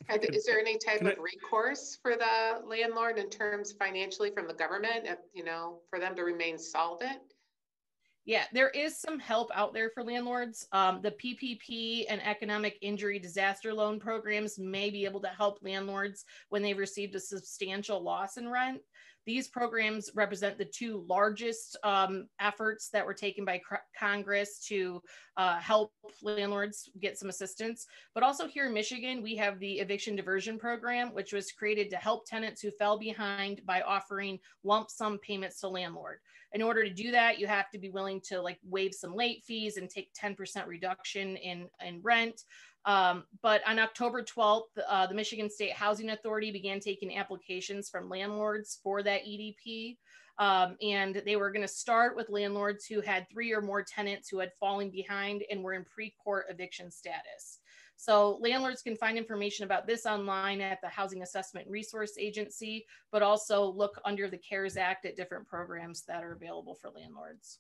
Is 0.09 0.45
there 0.45 0.59
any 0.59 0.79
type 0.79 1.03
of 1.03 1.19
recourse 1.19 1.99
for 2.03 2.17
the 2.17 2.67
landlord 2.67 3.19
in 3.19 3.29
terms 3.31 3.73
financially 3.73 4.31
from 4.31 4.49
the 4.49 4.55
government, 4.55 5.05
if, 5.05 5.19
you 5.35 5.45
know, 5.45 5.81
for 5.89 6.01
them 6.01 6.17
to 6.17 6.23
remain 6.23 6.59
solvent? 6.59 7.21
Yeah, 8.27 8.45
there 8.53 8.69
is 8.71 8.99
some 8.99 9.19
help 9.19 9.51
out 9.55 9.73
there 9.73 9.91
for 9.91 10.05
landlords. 10.05 10.67
Um, 10.73 11.01
the 11.03 11.13
PPP 11.13 12.05
and 12.09 12.23
economic 12.25 12.77
injury 12.83 13.19
disaster 13.19 13.73
loan 13.73 13.99
programs 13.99 14.59
may 14.59 14.91
be 14.91 15.05
able 15.05 15.21
to 15.23 15.29
help 15.29 15.59
landlords 15.63 16.25
when 16.49 16.63
they've 16.63 16.79
received 16.79 17.15
a 17.15 17.21
substantial 17.21 18.03
loss 18.03 18.37
in 18.37 18.49
rent. 18.49 18.83
These 19.27 19.49
programs 19.49 20.11
represent 20.15 20.59
the 20.59 20.65
two 20.65 21.05
largest 21.09 21.77
um, 21.85 22.27
efforts 22.41 22.89
that 22.93 23.05
were 23.05 23.15
taken 23.15 23.45
by 23.45 23.61
Congress 23.99 24.65
to 24.69 25.03
uh, 25.37 25.59
help 25.59 25.93
landlords 26.23 26.91
get 27.01 27.19
some 27.19 27.29
assistance. 27.29 27.87
But 28.15 28.23
also 28.23 28.47
here 28.47 28.67
in 28.67 28.75
Michigan, 28.75 29.23
we 29.23 29.37
have 29.37 29.59
the 29.59 29.75
eviction 29.75 30.17
diversion 30.17 30.59
program, 30.59 31.15
which 31.15 31.33
was 31.33 31.53
created 31.53 31.91
to 31.91 31.97
help 31.97 32.27
tenants 32.27 32.61
who 32.61 32.71
fell 32.73 32.99
behind 32.99 33.61
by 33.67 33.83
offering 33.83 34.39
lump 34.65 34.91
sum 34.91 35.19
payments 35.19 35.61
to 35.61 35.69
landlord. 35.69 36.19
In 36.53 36.63
order 36.63 36.83
to 36.83 36.93
do 36.93 37.13
that, 37.13 37.39
you 37.39 37.47
have 37.47 37.71
to 37.71 37.79
be 37.79 37.91
willing 37.91 38.21
to 38.29 38.41
like 38.41 38.59
waive 38.65 38.95
some 38.95 39.15
late 39.15 39.45
fees 39.45 39.77
and 39.77 39.89
take 39.89 40.11
10% 40.15 40.67
reduction 40.67 41.37
in, 41.37 41.69
in 41.87 42.01
rent. 42.03 42.43
Um, 42.87 43.25
but 43.43 43.61
on 43.67 43.79
October 43.79 44.23
12th, 44.23 44.63
uh, 44.89 45.07
the 45.07 45.15
Michigan 45.15 45.51
State 45.51 45.73
Housing 45.73 46.11
Authority 46.11 46.51
began 46.51 46.81
taking 46.81 47.17
applications 47.17 47.89
from 47.91 48.09
landlords 48.09 48.79
for 48.83 49.03
that 49.03 49.23
EDP. 49.23 49.97
Um, 50.39 50.77
and 50.81 51.23
they 51.27 51.37
were 51.37 51.51
going 51.51 51.67
to 51.67 51.69
start 51.69 52.17
with 52.17 52.31
landlords 52.31 52.87
who 52.87 53.03
had 53.03 53.27
three 53.31 53.53
or 53.53 53.61
more 53.61 53.83
tenants 53.83 54.31
who 54.31 54.39
had 54.39 54.53
fallen 54.59 54.89
behind 54.89 55.45
and 55.51 55.63
were 55.63 55.75
in 55.75 55.85
pre 55.85 56.15
court 56.25 56.47
eviction 56.49 56.91
status. 56.91 57.59
So, 57.97 58.39
landlords 58.41 58.81
can 58.81 58.97
find 58.97 59.19
information 59.19 59.67
about 59.67 59.87
this 59.87 60.07
online 60.07 60.63
at 60.63 60.81
the 60.81 60.89
Housing 60.89 61.23
Assessment 61.23 61.69
Resource 61.69 62.13
Agency, 62.19 62.87
but 63.13 63.21
also 63.21 63.67
look 63.67 64.01
under 64.07 64.31
the 64.31 64.39
CARES 64.39 64.79
Act 64.79 65.05
at 65.05 65.17
different 65.17 65.47
programs 65.47 66.05
that 66.09 66.25
are 66.25 66.33
available 66.33 66.75
for 66.75 66.89
landlords. 66.89 67.59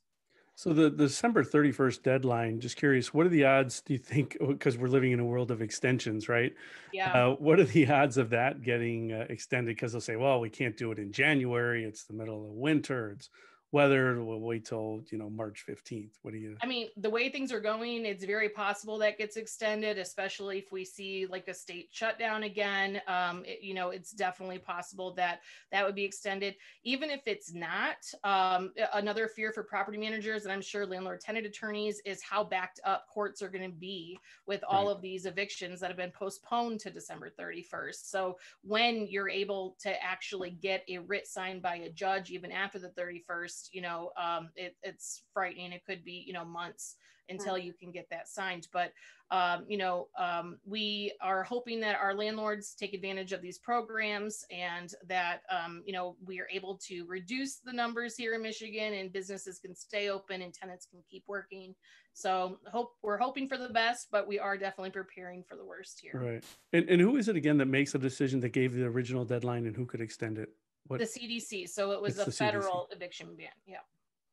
So 0.60 0.74
the, 0.74 0.90
the 0.90 1.06
December 1.06 1.42
31st 1.42 2.02
deadline, 2.02 2.60
just 2.60 2.76
curious, 2.76 3.14
what 3.14 3.24
are 3.24 3.30
the 3.30 3.46
odds 3.46 3.80
do 3.80 3.94
you 3.94 3.98
think, 3.98 4.36
because 4.46 4.76
we're 4.76 4.88
living 4.88 5.12
in 5.12 5.18
a 5.18 5.24
world 5.24 5.50
of 5.50 5.62
extensions, 5.62 6.28
right? 6.28 6.52
Yeah. 6.92 7.12
Uh, 7.12 7.30
what 7.36 7.58
are 7.58 7.64
the 7.64 7.90
odds 7.90 8.18
of 8.18 8.28
that 8.28 8.60
getting 8.60 9.10
uh, 9.10 9.24
extended? 9.30 9.74
Because 9.74 9.92
they'll 9.92 10.02
say, 10.02 10.16
well, 10.16 10.38
we 10.38 10.50
can't 10.50 10.76
do 10.76 10.92
it 10.92 10.98
in 10.98 11.12
January. 11.12 11.84
It's 11.84 12.04
the 12.04 12.12
middle 12.12 12.44
of 12.44 12.50
winter. 12.50 13.12
It's 13.12 13.30
whether 13.72 14.22
we'll 14.22 14.40
wait 14.40 14.64
till 14.64 15.02
you 15.10 15.18
know 15.18 15.30
March 15.30 15.64
15th. 15.68 16.10
What 16.22 16.32
do 16.32 16.38
you? 16.38 16.56
I 16.62 16.66
mean, 16.66 16.88
the 16.96 17.10
way 17.10 17.28
things 17.28 17.52
are 17.52 17.60
going, 17.60 18.04
it's 18.04 18.24
very 18.24 18.48
possible 18.48 18.98
that 18.98 19.16
gets 19.16 19.36
extended, 19.36 19.96
especially 19.96 20.58
if 20.58 20.72
we 20.72 20.84
see 20.84 21.26
like 21.26 21.46
a 21.46 21.54
state 21.54 21.88
shutdown 21.92 22.42
again. 22.42 23.00
Um, 23.06 23.44
it, 23.46 23.62
you 23.62 23.74
know, 23.74 23.90
it's 23.90 24.10
definitely 24.10 24.58
possible 24.58 25.14
that 25.14 25.40
that 25.70 25.86
would 25.86 25.94
be 25.94 26.04
extended. 26.04 26.56
Even 26.82 27.10
if 27.10 27.20
it's 27.26 27.52
not, 27.54 27.96
um, 28.24 28.72
another 28.94 29.28
fear 29.28 29.52
for 29.52 29.62
property 29.62 29.98
managers, 29.98 30.44
and 30.44 30.52
I'm 30.52 30.62
sure 30.62 30.84
landlord 30.84 31.20
tenant 31.20 31.46
attorneys, 31.46 32.00
is 32.04 32.20
how 32.22 32.42
backed 32.42 32.80
up 32.84 33.06
courts 33.08 33.40
are 33.40 33.48
going 33.48 33.70
to 33.70 33.76
be 33.76 34.18
with 34.46 34.64
all 34.68 34.86
right. 34.86 34.96
of 34.96 35.02
these 35.02 35.26
evictions 35.26 35.78
that 35.80 35.88
have 35.88 35.96
been 35.96 36.10
postponed 36.10 36.80
to 36.80 36.90
December 36.90 37.30
31st. 37.38 38.10
So 38.10 38.36
when 38.62 39.06
you're 39.08 39.28
able 39.28 39.76
to 39.80 40.02
actually 40.02 40.50
get 40.50 40.82
a 40.88 40.98
writ 40.98 41.28
signed 41.28 41.62
by 41.62 41.76
a 41.76 41.90
judge, 41.90 42.30
even 42.30 42.50
after 42.50 42.80
the 42.80 42.88
31st 42.88 43.59
you 43.72 43.82
know 43.82 44.10
um, 44.16 44.50
it, 44.56 44.76
it's 44.82 45.22
frightening. 45.32 45.72
It 45.72 45.84
could 45.86 46.04
be 46.04 46.24
you 46.26 46.32
know 46.32 46.44
months 46.44 46.96
until 47.30 47.56
you 47.56 47.72
can 47.72 47.90
get 47.90 48.08
that 48.10 48.28
signed. 48.28 48.68
But 48.72 48.92
um, 49.30 49.64
you 49.68 49.78
know 49.78 50.08
um, 50.18 50.58
we 50.66 51.12
are 51.22 51.44
hoping 51.44 51.80
that 51.80 51.96
our 51.96 52.14
landlords 52.14 52.74
take 52.74 52.92
advantage 52.92 53.32
of 53.32 53.40
these 53.40 53.58
programs 53.58 54.44
and 54.50 54.92
that 55.06 55.42
um, 55.50 55.82
you 55.86 55.92
know 55.92 56.16
we 56.24 56.40
are 56.40 56.48
able 56.52 56.78
to 56.88 57.04
reduce 57.06 57.58
the 57.58 57.72
numbers 57.72 58.16
here 58.16 58.34
in 58.34 58.42
michigan 58.42 58.94
and 58.94 59.12
businesses 59.12 59.58
can 59.58 59.74
stay 59.74 60.08
open 60.08 60.42
and 60.42 60.52
tenants 60.52 60.86
can 60.90 61.00
keep 61.08 61.24
working. 61.26 61.74
So 62.12 62.58
hope 62.66 62.92
we're 63.02 63.18
hoping 63.18 63.48
for 63.48 63.56
the 63.56 63.68
best 63.68 64.08
but 64.10 64.26
we 64.26 64.38
are 64.38 64.58
definitely 64.58 64.90
preparing 64.90 65.44
for 65.48 65.56
the 65.56 65.64
worst 65.64 66.00
here. 66.02 66.20
Right. 66.20 66.44
And, 66.72 66.88
and 66.88 67.00
who 67.00 67.16
is 67.16 67.28
it 67.28 67.36
again 67.36 67.58
that 67.58 67.66
makes 67.66 67.92
the 67.92 67.98
decision 67.98 68.40
that 68.40 68.50
gave 68.50 68.74
the 68.74 68.84
original 68.84 69.24
deadline 69.24 69.66
and 69.66 69.76
who 69.76 69.86
could 69.86 70.00
extend 70.00 70.38
it 70.38 70.50
what? 70.90 70.98
The 70.98 71.06
CDC. 71.06 71.68
So 71.68 71.92
it 71.92 72.02
was 72.02 72.18
it's 72.18 72.28
a 72.28 72.32
federal 72.32 72.88
CDC. 72.90 72.96
eviction 72.96 73.28
ban. 73.36 73.48
Yeah. 73.64 73.76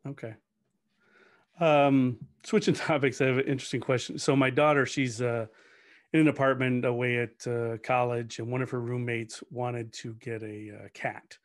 Okay. 0.08 0.34
Um, 1.60 2.18
switching 2.44 2.74
topics, 2.74 3.22
I 3.22 3.28
have 3.28 3.38
an 3.38 3.46
interesting 3.46 3.80
question. 3.80 4.18
So 4.18 4.36
my 4.36 4.50
daughter, 4.50 4.88
she's 4.88 5.22
uh, 5.22 5.46
in 6.14 6.22
an 6.22 6.28
apartment 6.30 6.84
away 6.84 7.18
at 7.18 7.46
uh, 7.46 7.78
college, 7.84 8.40
and 8.40 8.52
one 8.52 8.64
of 8.64 8.72
her 8.72 8.82
roommates 8.82 9.44
wanted 9.52 9.94
to 9.94 10.16
get 10.16 10.42
a 10.42 10.72
uh, 10.72 10.88
cat, 10.96 11.38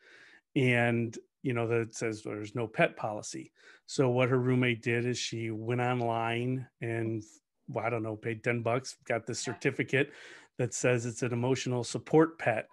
and 0.57 1.16
you 1.42 1.52
know 1.52 1.66
that 1.66 1.95
says 1.95 2.23
there's 2.23 2.54
no 2.54 2.66
pet 2.66 2.97
policy. 2.97 3.52
So 3.85 4.09
what 4.09 4.31
her 4.31 4.38
roommate 4.38 4.81
did 4.81 5.04
is 5.04 5.19
she 5.19 5.50
went 5.50 5.83
online 5.83 6.66
and 6.81 7.23
well, 7.69 7.85
I 7.85 7.90
don't 7.90 8.02
know, 8.02 8.16
paid 8.16 8.42
ten 8.42 8.62
bucks, 8.62 8.97
got 9.07 9.26
this 9.26 9.40
certificate 9.40 10.11
that 10.57 10.73
says 10.73 11.04
it's 11.04 11.23
an 11.23 11.35
emotional 11.35 11.85
support 11.85 12.38
pet, 12.38 12.66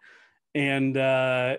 and 0.56 0.96
uh, 0.96 1.58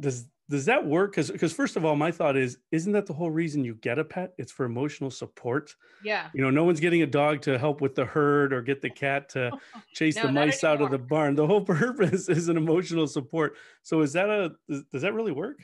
does 0.00 0.26
does 0.50 0.64
that 0.64 0.84
work? 0.84 1.12
Because 1.12 1.30
because 1.30 1.52
first 1.52 1.76
of 1.76 1.84
all 1.84 1.94
my 1.94 2.10
thought 2.10 2.36
is 2.36 2.58
isn't 2.72 2.92
that 2.92 3.06
the 3.06 3.12
whole 3.12 3.30
reason 3.30 3.64
you 3.64 3.76
get 3.76 3.98
a 3.98 4.04
pet? 4.04 4.34
It's 4.36 4.50
for 4.50 4.64
emotional 4.64 5.10
support. 5.10 5.74
Yeah. 6.02 6.28
You 6.34 6.42
know 6.42 6.50
no 6.50 6.64
one's 6.64 6.80
getting 6.80 7.02
a 7.02 7.06
dog 7.06 7.42
to 7.42 7.56
help 7.56 7.80
with 7.80 7.94
the 7.94 8.04
herd 8.04 8.52
or 8.52 8.60
get 8.60 8.82
the 8.82 8.90
cat 8.90 9.28
to 9.30 9.52
chase 9.94 10.16
no, 10.16 10.22
the 10.22 10.32
mice 10.32 10.64
out 10.64 10.82
of 10.82 10.90
the 10.90 10.98
barn. 10.98 11.36
The 11.36 11.46
whole 11.46 11.60
purpose 11.64 12.28
is 12.28 12.48
an 12.48 12.56
emotional 12.56 13.06
support. 13.06 13.56
So 13.82 14.00
is 14.00 14.12
that 14.14 14.28
a 14.28 14.52
does, 14.68 14.82
does 14.92 15.02
that 15.02 15.14
really 15.14 15.32
work 15.32 15.58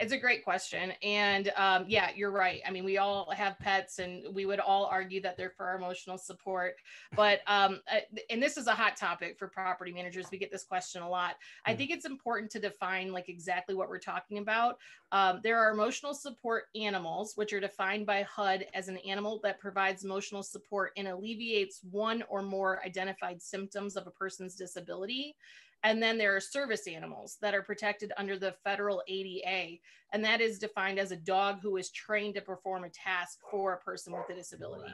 it's 0.00 0.12
a 0.12 0.18
great 0.18 0.42
question. 0.42 0.92
And 1.02 1.52
um, 1.56 1.84
yeah, 1.86 2.10
you're 2.16 2.30
right. 2.30 2.60
I 2.66 2.70
mean, 2.70 2.84
we 2.84 2.96
all 2.98 3.30
have 3.32 3.58
pets 3.58 3.98
and 3.98 4.34
we 4.34 4.46
would 4.46 4.58
all 4.58 4.86
argue 4.86 5.20
that 5.20 5.36
they're 5.36 5.50
for 5.50 5.66
our 5.66 5.76
emotional 5.76 6.16
support. 6.16 6.76
But, 7.14 7.40
um, 7.46 7.80
uh, 7.92 8.00
and 8.30 8.42
this 8.42 8.56
is 8.56 8.66
a 8.66 8.72
hot 8.72 8.96
topic 8.96 9.38
for 9.38 9.46
property 9.46 9.92
managers. 9.92 10.26
We 10.32 10.38
get 10.38 10.50
this 10.50 10.64
question 10.64 11.02
a 11.02 11.08
lot. 11.08 11.36
I 11.66 11.74
think 11.74 11.90
it's 11.90 12.06
important 12.06 12.50
to 12.52 12.60
define 12.60 13.12
like 13.12 13.28
exactly 13.28 13.74
what 13.74 13.88
we're 13.90 13.98
talking 13.98 14.38
about. 14.38 14.78
Um, 15.12 15.40
there 15.42 15.58
are 15.58 15.70
emotional 15.72 16.14
support 16.14 16.64
animals, 16.74 17.36
which 17.36 17.52
are 17.52 17.60
defined 17.60 18.06
by 18.06 18.22
HUD 18.22 18.66
as 18.74 18.88
an 18.88 18.96
animal 18.98 19.40
that 19.42 19.60
provides 19.60 20.04
emotional 20.04 20.42
support 20.42 20.92
and 20.96 21.08
alleviates 21.08 21.80
one 21.90 22.24
or 22.28 22.42
more 22.42 22.82
identified 22.84 23.42
symptoms 23.42 23.96
of 23.96 24.06
a 24.06 24.10
person's 24.10 24.54
disability. 24.54 25.36
And 25.82 26.02
then 26.02 26.18
there 26.18 26.36
are 26.36 26.40
service 26.40 26.86
animals 26.86 27.38
that 27.40 27.54
are 27.54 27.62
protected 27.62 28.12
under 28.16 28.38
the 28.38 28.54
federal 28.64 29.02
ADA. 29.08 29.78
And 30.12 30.24
that 30.24 30.40
is 30.40 30.58
defined 30.58 30.98
as 30.98 31.12
a 31.12 31.16
dog 31.16 31.60
who 31.62 31.76
is 31.76 31.90
trained 31.90 32.34
to 32.34 32.40
perform 32.40 32.84
a 32.84 32.90
task 32.90 33.38
for 33.50 33.74
a 33.74 33.78
person 33.78 34.12
with 34.12 34.28
a 34.28 34.34
disability. 34.34 34.92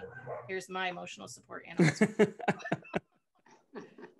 Here's 0.49 0.69
my 0.69 0.89
emotional 0.89 1.27
support 1.27 1.65
animals. 1.69 2.03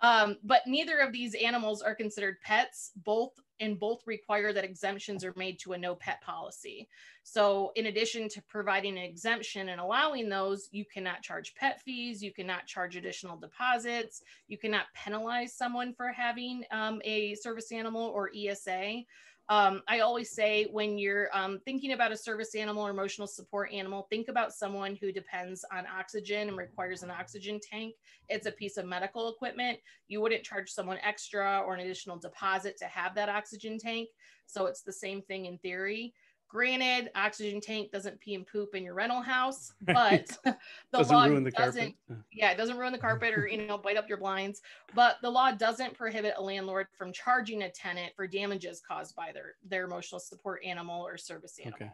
Um, 0.01 0.37
but 0.43 0.61
neither 0.67 0.99
of 0.99 1.11
these 1.11 1.33
animals 1.33 1.81
are 1.81 1.95
considered 1.95 2.37
pets. 2.41 2.91
Both 2.97 3.31
and 3.59 3.79
both 3.79 4.05
require 4.05 4.53
that 4.53 4.63
exemptions 4.63 5.23
are 5.23 5.33
made 5.35 5.59
to 5.59 5.73
a 5.73 5.77
no 5.77 5.95
pet 5.95 6.21
policy. 6.21 6.87
So, 7.23 7.71
in 7.75 7.87
addition 7.87 8.29
to 8.29 8.41
providing 8.43 8.97
an 8.97 9.03
exemption 9.03 9.69
and 9.69 9.81
allowing 9.81 10.29
those, 10.29 10.69
you 10.71 10.85
cannot 10.85 11.21
charge 11.21 11.55
pet 11.55 11.81
fees, 11.81 12.23
you 12.23 12.31
cannot 12.31 12.65
charge 12.65 12.95
additional 12.95 13.37
deposits, 13.37 14.21
you 14.47 14.57
cannot 14.57 14.85
penalize 14.93 15.53
someone 15.53 15.93
for 15.93 16.11
having 16.11 16.63
um, 16.71 17.01
a 17.03 17.35
service 17.35 17.71
animal 17.71 18.03
or 18.03 18.31
ESA. 18.35 19.03
Um, 19.49 19.81
I 19.87 19.99
always 19.99 20.31
say 20.31 20.67
when 20.71 20.97
you're 20.97 21.29
um, 21.33 21.59
thinking 21.63 21.93
about 21.93 22.11
a 22.11 22.17
service 22.17 22.53
animal 22.53 22.85
or 22.85 22.89
emotional 22.89 23.27
support 23.27 23.71
animal, 23.71 24.07
think 24.09 24.27
about 24.27 24.53
someone 24.53 24.97
who 24.99 25.11
depends 25.11 25.63
on 25.71 25.85
oxygen 25.87 26.49
and 26.49 26.57
requires 26.57 27.01
an 27.01 27.11
oxygen 27.11 27.59
tank. 27.61 27.95
It's 28.27 28.45
a 28.45 28.51
piece 28.51 28.75
of 28.75 28.85
medical 28.85 29.29
equipment. 29.29 29.79
You 30.09 30.19
wouldn't 30.19 30.43
charge 30.43 30.69
someone 30.69 30.97
extra 31.01 31.63
or 31.65 31.75
an 31.75 31.79
additional 31.79 32.17
deposit 32.17 32.75
to 32.79 32.85
have 32.85 33.15
that 33.15 33.29
oxygen 33.29 33.77
tank. 33.79 34.09
So 34.47 34.65
it's 34.65 34.81
the 34.81 34.93
same 34.93 35.21
thing 35.21 35.45
in 35.45 35.57
theory. 35.59 36.13
Granted, 36.49 37.11
oxygen 37.15 37.59
tank 37.59 37.91
doesn't 37.91 38.19
pee 38.21 38.33
and 38.33 38.47
poop 38.47 38.73
in 38.73 38.83
your 38.83 38.93
rental 38.93 39.21
house, 39.21 39.73
but 39.81 40.27
the 40.43 40.55
doesn't 40.93 41.15
law 41.15 41.25
ruin 41.25 41.43
the 41.43 41.51
doesn't, 41.51 41.95
carpet. 42.07 42.25
Yeah, 42.31 42.51
it 42.51 42.57
doesn't 42.57 42.77
ruin 42.77 42.93
the 42.93 42.99
carpet 42.99 43.33
or 43.37 43.47
you 43.47 43.67
know 43.67 43.77
bite 43.77 43.97
up 43.97 44.07
your 44.07 44.17
blinds. 44.17 44.61
But 44.95 45.17
the 45.21 45.29
law 45.29 45.51
doesn't 45.51 45.93
prohibit 45.93 46.35
a 46.37 46.41
landlord 46.41 46.87
from 46.97 47.11
charging 47.11 47.63
a 47.63 47.69
tenant 47.69 48.13
for 48.15 48.27
damages 48.27 48.81
caused 48.85 49.15
by 49.15 49.31
their 49.33 49.55
their 49.67 49.85
emotional 49.85 50.19
support 50.19 50.63
animal 50.63 51.05
or 51.05 51.17
service 51.17 51.59
animal. 51.59 51.77
Okay. 51.81 51.91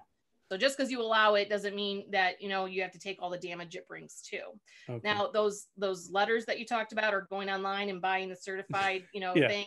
So 0.51 0.57
just 0.57 0.77
because 0.77 0.91
you 0.91 1.01
allow 1.01 1.33
it 1.33 1.49
doesn't 1.49 1.75
mean 1.75 2.05
that 2.11 2.39
you 2.39 2.47
know 2.47 2.65
you 2.65 2.83
have 2.83 2.91
to 2.91 2.99
take 2.99 3.21
all 3.21 3.31
the 3.31 3.39
damage 3.39 3.75
it 3.75 3.87
brings 3.87 4.21
too. 4.21 4.43
Okay. 4.87 5.01
Now 5.03 5.29
those 5.33 5.67
those 5.77 6.11
letters 6.11 6.45
that 6.45 6.59
you 6.59 6.65
talked 6.65 6.91
about 6.91 7.13
are 7.13 7.27
going 7.29 7.49
online 7.49 7.89
and 7.89 7.99
buying 7.99 8.29
the 8.29 8.35
certified 8.35 9.03
you 9.13 9.19
know 9.19 9.33
yeah. 9.35 9.47
thing 9.47 9.65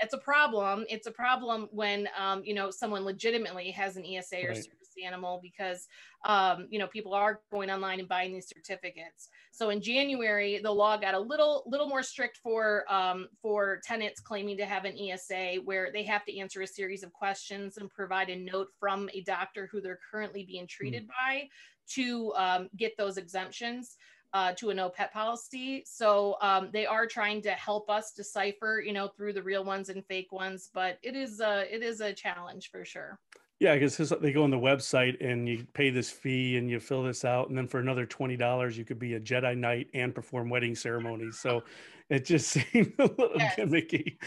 it's 0.00 0.14
a 0.14 0.18
problem. 0.18 0.84
It's 0.88 1.06
a 1.06 1.10
problem 1.10 1.68
when 1.70 2.08
um, 2.18 2.42
you 2.44 2.54
know 2.54 2.70
someone 2.70 3.04
legitimately 3.04 3.70
has 3.72 3.96
an 3.96 4.04
ESA 4.04 4.48
or 4.48 4.54
service 4.54 4.70
animal 5.04 5.40
because 5.42 5.88
um, 6.24 6.66
you 6.70 6.78
know 6.78 6.86
people 6.86 7.14
are 7.14 7.40
going 7.50 7.70
online 7.70 8.00
and 8.00 8.08
buying 8.08 8.32
these 8.32 8.48
certificates. 8.48 9.28
So 9.52 9.70
in 9.70 9.80
January, 9.80 10.60
the 10.62 10.70
law 10.70 10.96
got 10.96 11.14
a 11.14 11.18
little 11.18 11.64
little 11.66 11.88
more 11.88 12.02
strict 12.02 12.38
for 12.42 12.84
um, 12.92 13.28
for 13.40 13.80
tenants 13.84 14.20
claiming 14.20 14.56
to 14.58 14.66
have 14.66 14.84
an 14.84 14.98
ESA, 14.98 15.60
where 15.64 15.90
they 15.92 16.02
have 16.04 16.24
to 16.26 16.38
answer 16.38 16.62
a 16.62 16.66
series 16.66 17.02
of 17.02 17.12
questions 17.12 17.78
and 17.78 17.90
provide 17.90 18.28
a 18.28 18.36
note 18.36 18.68
from 18.78 19.08
a 19.14 19.22
doctor 19.22 19.68
who 19.70 19.80
they're 19.80 20.00
currently 20.10 20.44
being 20.44 20.66
treated 20.66 21.04
mm. 21.04 21.08
by 21.08 21.48
to 21.88 22.32
um, 22.34 22.68
get 22.76 22.92
those 22.98 23.16
exemptions 23.16 23.96
uh, 24.36 24.52
to 24.52 24.68
a 24.68 24.74
no 24.74 24.90
pet 24.90 25.10
policy. 25.14 25.82
So 25.86 26.36
um, 26.42 26.68
they 26.70 26.84
are 26.84 27.06
trying 27.06 27.40
to 27.40 27.52
help 27.52 27.88
us 27.88 28.12
decipher, 28.12 28.82
you 28.84 28.92
know, 28.92 29.08
through 29.08 29.32
the 29.32 29.42
real 29.42 29.64
ones 29.64 29.88
and 29.88 30.04
fake 30.04 30.30
ones. 30.30 30.68
But 30.74 30.98
it 31.02 31.16
is 31.16 31.40
a 31.40 31.74
it 31.74 31.82
is 31.82 32.02
a 32.02 32.12
challenge 32.12 32.70
for 32.70 32.84
sure. 32.84 33.18
Yeah, 33.60 33.78
because 33.78 34.12
they 34.20 34.32
go 34.32 34.44
on 34.44 34.50
the 34.50 34.58
website 34.58 35.16
and 35.26 35.48
you 35.48 35.66
pay 35.72 35.88
this 35.88 36.10
fee 36.10 36.58
and 36.58 36.68
you 36.68 36.78
fill 36.78 37.02
this 37.02 37.24
out, 37.24 37.48
and 37.48 37.56
then 37.56 37.66
for 37.66 37.80
another 37.80 38.04
twenty 38.04 38.36
dollars, 38.36 38.76
you 38.76 38.84
could 38.84 38.98
be 38.98 39.14
a 39.14 39.20
Jedi 39.20 39.56
Knight 39.56 39.88
and 39.94 40.14
perform 40.14 40.50
wedding 40.50 40.74
ceremonies. 40.74 41.38
So 41.38 41.64
it 42.10 42.26
just 42.26 42.48
seemed 42.72 42.92
a 42.98 43.04
little 43.04 43.38
yes. 43.38 43.56
gimmicky. 43.56 44.18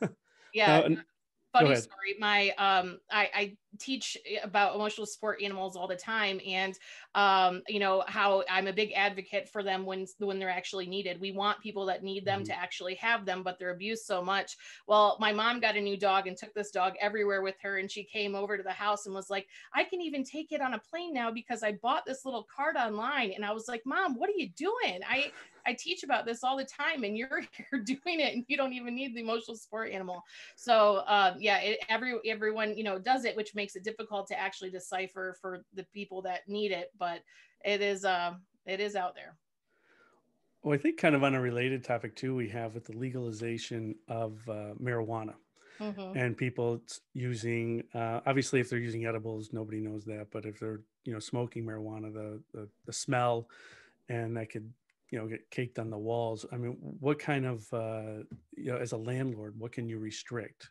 yeah. 0.52 0.78
Uh, 0.78 0.88
funny 1.52 1.76
story. 1.76 2.16
My 2.18 2.50
um, 2.58 2.98
I, 3.12 3.30
I 3.32 3.56
teach 3.78 4.16
about 4.42 4.74
emotional 4.74 5.06
support 5.06 5.42
animals 5.42 5.76
all 5.76 5.88
the 5.88 5.96
time, 5.96 6.40
and 6.46 6.78
um, 7.14 7.62
you 7.68 7.78
know 7.78 8.04
how 8.06 8.44
I'm 8.50 8.66
a 8.66 8.72
big 8.72 8.92
advocate 8.94 9.48
for 9.48 9.62
them 9.62 9.84
when 9.84 10.06
when 10.18 10.38
they're 10.38 10.50
actually 10.50 10.86
needed. 10.86 11.20
We 11.20 11.32
want 11.32 11.60
people 11.60 11.86
that 11.86 12.02
need 12.02 12.24
them 12.24 12.40
mm-hmm. 12.40 12.52
to 12.52 12.58
actually 12.58 12.94
have 12.96 13.24
them, 13.24 13.42
but 13.42 13.58
they're 13.58 13.70
abused 13.70 14.04
so 14.04 14.22
much. 14.22 14.56
Well, 14.86 15.16
my 15.20 15.32
mom 15.32 15.60
got 15.60 15.76
a 15.76 15.80
new 15.80 15.96
dog 15.96 16.26
and 16.26 16.36
took 16.36 16.54
this 16.54 16.70
dog 16.70 16.94
everywhere 17.00 17.42
with 17.42 17.56
her, 17.62 17.78
and 17.78 17.90
she 17.90 18.04
came 18.04 18.34
over 18.34 18.56
to 18.56 18.62
the 18.62 18.70
house 18.70 19.06
and 19.06 19.14
was 19.14 19.30
like, 19.30 19.46
"I 19.74 19.84
can 19.84 20.00
even 20.00 20.24
take 20.24 20.52
it 20.52 20.60
on 20.60 20.74
a 20.74 20.78
plane 20.78 21.14
now 21.14 21.30
because 21.30 21.62
I 21.62 21.72
bought 21.82 22.04
this 22.06 22.24
little 22.24 22.46
card 22.54 22.76
online." 22.76 23.32
And 23.32 23.44
I 23.44 23.52
was 23.52 23.68
like, 23.68 23.82
"Mom, 23.84 24.18
what 24.18 24.30
are 24.30 24.36
you 24.36 24.48
doing? 24.56 25.00
I 25.08 25.32
I 25.66 25.74
teach 25.74 26.04
about 26.04 26.24
this 26.24 26.44
all 26.44 26.56
the 26.56 26.64
time, 26.64 27.02
and 27.02 27.16
you're 27.18 27.42
here 27.70 27.80
doing 27.82 28.20
it, 28.20 28.34
and 28.34 28.44
you 28.48 28.56
don't 28.56 28.72
even 28.72 28.94
need 28.94 29.14
the 29.14 29.20
emotional 29.20 29.56
support 29.56 29.90
animal. 29.90 30.22
So 30.54 31.02
um, 31.06 31.34
yeah, 31.38 31.58
it, 31.58 31.80
every 31.88 32.14
everyone 32.26 32.76
you 32.76 32.84
know 32.84 32.98
does 32.98 33.24
it, 33.24 33.36
which 33.36 33.54
makes 33.54 33.65
it 33.74 33.82
difficult 33.82 34.28
to 34.28 34.38
actually 34.38 34.70
decipher 34.70 35.36
for 35.40 35.64
the 35.74 35.84
people 35.92 36.22
that 36.22 36.48
need 36.48 36.70
it. 36.70 36.92
But 36.98 37.22
it 37.64 37.80
is 37.80 38.04
uh, 38.04 38.34
it 38.66 38.80
is 38.80 38.94
out 38.94 39.14
there. 39.14 39.36
Well, 40.62 40.74
I 40.74 40.78
think 40.78 40.98
kind 40.98 41.14
of 41.14 41.24
on 41.24 41.34
a 41.34 41.40
related 41.40 41.84
topic 41.84 42.14
too, 42.14 42.34
we 42.34 42.48
have 42.50 42.74
with 42.74 42.84
the 42.84 42.96
legalization 42.96 43.94
of 44.08 44.38
uh, 44.48 44.74
marijuana. 44.82 45.34
mm-hmm. 45.80 46.16
and 46.16 46.36
people 46.36 46.80
using 47.12 47.82
uh, 47.94 48.20
obviously 48.26 48.60
if 48.60 48.70
they're 48.70 48.78
using 48.78 49.06
edibles 49.06 49.50
nobody 49.52 49.80
knows 49.80 50.04
that 50.04 50.26
but 50.30 50.44
if 50.46 50.58
they're 50.58 50.80
you 51.04 51.12
know 51.12 51.18
smoking 51.18 51.64
marijuana 51.64 52.12
the, 52.12 52.40
the, 52.52 52.68
the 52.86 52.92
smell 52.92 53.48
and 54.08 54.36
that 54.36 54.50
could 54.50 54.70
you 55.10 55.18
know 55.18 55.26
get 55.26 55.48
caked 55.50 55.78
on 55.78 55.90
the 55.90 55.98
walls 55.98 56.46
i 56.52 56.56
mean 56.56 56.76
what 56.80 57.18
kind 57.18 57.46
of 57.46 57.66
uh, 57.72 58.22
you 58.56 58.72
know 58.72 58.76
as 58.76 58.92
a 58.92 58.96
landlord 58.96 59.54
what 59.58 59.72
can 59.72 59.88
you 59.88 59.98
restrict 59.98 60.70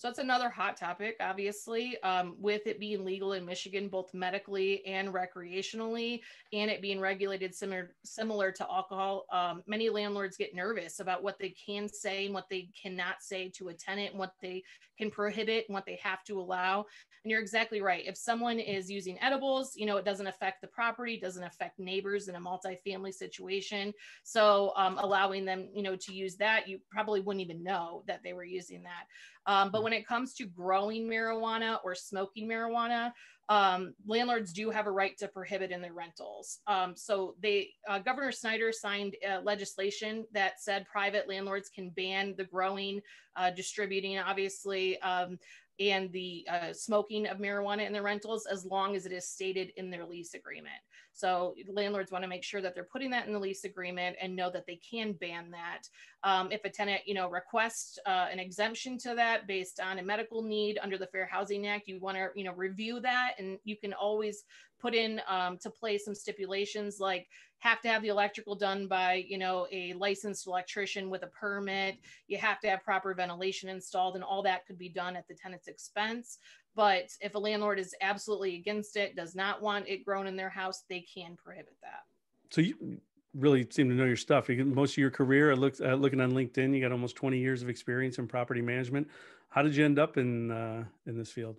so 0.00 0.08
that's 0.08 0.18
another 0.18 0.48
hot 0.48 0.78
topic, 0.78 1.16
obviously, 1.20 2.02
um, 2.02 2.34
with 2.38 2.66
it 2.66 2.80
being 2.80 3.04
legal 3.04 3.34
in 3.34 3.44
Michigan, 3.44 3.86
both 3.88 4.14
medically 4.14 4.82
and 4.86 5.12
recreationally, 5.12 6.22
and 6.54 6.70
it 6.70 6.80
being 6.80 7.00
regulated 7.00 7.54
similar 7.54 7.94
similar 8.02 8.50
to 8.50 8.62
alcohol. 8.62 9.26
Um, 9.30 9.62
many 9.66 9.90
landlords 9.90 10.38
get 10.38 10.54
nervous 10.54 11.00
about 11.00 11.22
what 11.22 11.38
they 11.38 11.50
can 11.50 11.86
say 11.86 12.24
and 12.24 12.32
what 12.32 12.48
they 12.48 12.70
cannot 12.82 13.16
say 13.20 13.50
to 13.56 13.68
a 13.68 13.74
tenant, 13.74 14.12
and 14.12 14.18
what 14.18 14.32
they 14.40 14.62
can 14.96 15.10
prohibit 15.10 15.66
and 15.68 15.74
what 15.74 15.84
they 15.84 15.98
have 16.02 16.24
to 16.24 16.40
allow. 16.40 16.86
And 17.22 17.30
you're 17.30 17.40
exactly 17.40 17.82
right. 17.82 18.02
If 18.06 18.16
someone 18.16 18.58
is 18.58 18.90
using 18.90 19.18
edibles, 19.20 19.76
you 19.76 19.84
know, 19.84 19.98
it 19.98 20.06
doesn't 20.06 20.26
affect 20.26 20.62
the 20.62 20.68
property, 20.68 21.20
doesn't 21.20 21.44
affect 21.44 21.78
neighbors 21.78 22.28
in 22.28 22.36
a 22.36 22.40
multifamily 22.40 23.12
situation. 23.12 23.92
So 24.22 24.72
um, 24.76 24.96
allowing 24.96 25.44
them, 25.44 25.68
you 25.74 25.82
know, 25.82 25.96
to 25.96 26.14
use 26.14 26.36
that, 26.36 26.66
you 26.66 26.80
probably 26.90 27.20
wouldn't 27.20 27.44
even 27.44 27.62
know 27.62 28.02
that 28.06 28.22
they 28.24 28.32
were 28.32 28.44
using 28.44 28.82
that. 28.84 29.04
Um, 29.46 29.70
but 29.70 29.82
when 29.82 29.89
it 29.92 30.06
comes 30.06 30.34
to 30.34 30.46
growing 30.46 31.08
marijuana 31.08 31.78
or 31.84 31.94
smoking 31.94 32.48
marijuana, 32.48 33.12
um, 33.50 33.94
landlords 34.06 34.52
do 34.52 34.70
have 34.70 34.86
a 34.86 34.92
right 34.92 35.18
to 35.18 35.26
prohibit 35.26 35.72
in 35.72 35.82
their 35.82 35.92
rentals. 35.92 36.60
Um, 36.68 36.94
so 36.96 37.34
they, 37.42 37.70
uh, 37.88 37.98
Governor 37.98 38.30
Snyder 38.30 38.70
signed 38.70 39.16
uh, 39.28 39.40
legislation 39.42 40.24
that 40.32 40.60
said 40.60 40.86
private 40.86 41.28
landlords 41.28 41.68
can 41.68 41.90
ban 41.90 42.34
the 42.38 42.44
growing, 42.44 43.00
uh, 43.34 43.50
distributing, 43.50 44.18
obviously, 44.20 45.00
um, 45.02 45.36
and 45.80 46.12
the 46.12 46.46
uh, 46.50 46.72
smoking 46.72 47.26
of 47.26 47.38
marijuana 47.38 47.86
in 47.86 47.92
their 47.92 48.02
rentals 48.02 48.46
as 48.46 48.66
long 48.66 48.94
as 48.94 49.06
it 49.06 49.12
is 49.12 49.26
stated 49.26 49.72
in 49.76 49.90
their 49.90 50.04
lease 50.04 50.34
agreement. 50.34 50.74
So 51.12 51.54
landlords 51.66 52.12
want 52.12 52.22
to 52.22 52.28
make 52.28 52.44
sure 52.44 52.60
that 52.60 52.74
they're 52.74 52.84
putting 52.84 53.10
that 53.10 53.26
in 53.26 53.32
the 53.32 53.38
lease 53.38 53.64
agreement 53.64 54.16
and 54.20 54.36
know 54.36 54.50
that 54.50 54.66
they 54.66 54.76
can 54.76 55.12
ban 55.14 55.50
that. 55.50 55.88
Um, 56.22 56.52
if 56.52 56.64
a 56.64 56.70
tenant, 56.70 57.02
you 57.06 57.14
know, 57.14 57.28
requests 57.30 57.98
uh, 58.06 58.28
an 58.30 58.38
exemption 58.38 58.98
to 58.98 59.14
that 59.14 59.46
based 59.46 59.80
on 59.80 59.98
a 59.98 60.02
medical 60.02 60.42
need 60.42 60.78
under 60.82 60.98
the 60.98 61.06
Fair 61.06 61.26
Housing 61.26 61.66
Act, 61.66 61.88
you 61.88 61.98
want 61.98 62.16
to, 62.16 62.28
you 62.34 62.44
know, 62.44 62.52
review 62.52 63.00
that, 63.00 63.32
and 63.38 63.58
you 63.64 63.76
can 63.76 63.94
always 63.94 64.44
put 64.80 64.94
in 64.94 65.20
um, 65.28 65.58
to 65.58 65.70
play 65.70 65.98
some 65.98 66.14
stipulations 66.14 66.98
like 67.00 67.28
have 67.60 67.80
to 67.82 67.88
have 67.88 68.02
the 68.02 68.08
electrical 68.08 68.54
done 68.54 68.86
by 68.86 69.24
you 69.28 69.38
know 69.38 69.66
a 69.70 69.92
licensed 69.94 70.46
electrician 70.46 71.08
with 71.10 71.22
a 71.22 71.28
permit. 71.28 71.98
You 72.26 72.38
have 72.38 72.60
to 72.60 72.70
have 72.70 72.82
proper 72.82 73.14
ventilation 73.14 73.68
installed 73.68 74.16
and 74.16 74.24
all 74.24 74.42
that 74.42 74.66
could 74.66 74.78
be 74.78 74.88
done 74.88 75.16
at 75.16 75.28
the 75.28 75.34
tenant's 75.34 75.68
expense. 75.68 76.38
But 76.74 77.10
if 77.20 77.34
a 77.34 77.38
landlord 77.38 77.78
is 77.78 77.94
absolutely 78.00 78.56
against 78.56 78.96
it 78.96 79.14
does 79.14 79.34
not 79.34 79.60
want 79.62 79.88
it 79.88 80.04
grown 80.04 80.26
in 80.26 80.36
their 80.36 80.50
house 80.50 80.84
they 80.88 81.00
can 81.00 81.36
prohibit 81.36 81.76
that. 81.82 82.04
So 82.50 82.62
you 82.62 83.00
really 83.34 83.66
seem 83.70 83.88
to 83.90 83.94
know 83.94 84.06
your 84.06 84.16
stuff. 84.16 84.48
You 84.48 84.64
most 84.64 84.92
of 84.92 84.98
your 84.98 85.10
career 85.10 85.52
i 85.52 85.54
looked 85.54 85.80
uh, 85.80 85.94
looking 85.94 86.20
on 86.20 86.32
linkedin 86.32 86.74
you 86.74 86.80
got 86.80 86.92
almost 86.92 87.16
20 87.16 87.38
years 87.38 87.62
of 87.62 87.68
experience 87.68 88.18
in 88.18 88.26
property 88.26 88.62
management. 88.62 89.08
How 89.50 89.62
did 89.62 89.76
you 89.76 89.84
end 89.84 89.98
up 89.98 90.16
in 90.16 90.50
uh, 90.50 90.84
in 91.06 91.18
this 91.18 91.30
field 91.30 91.56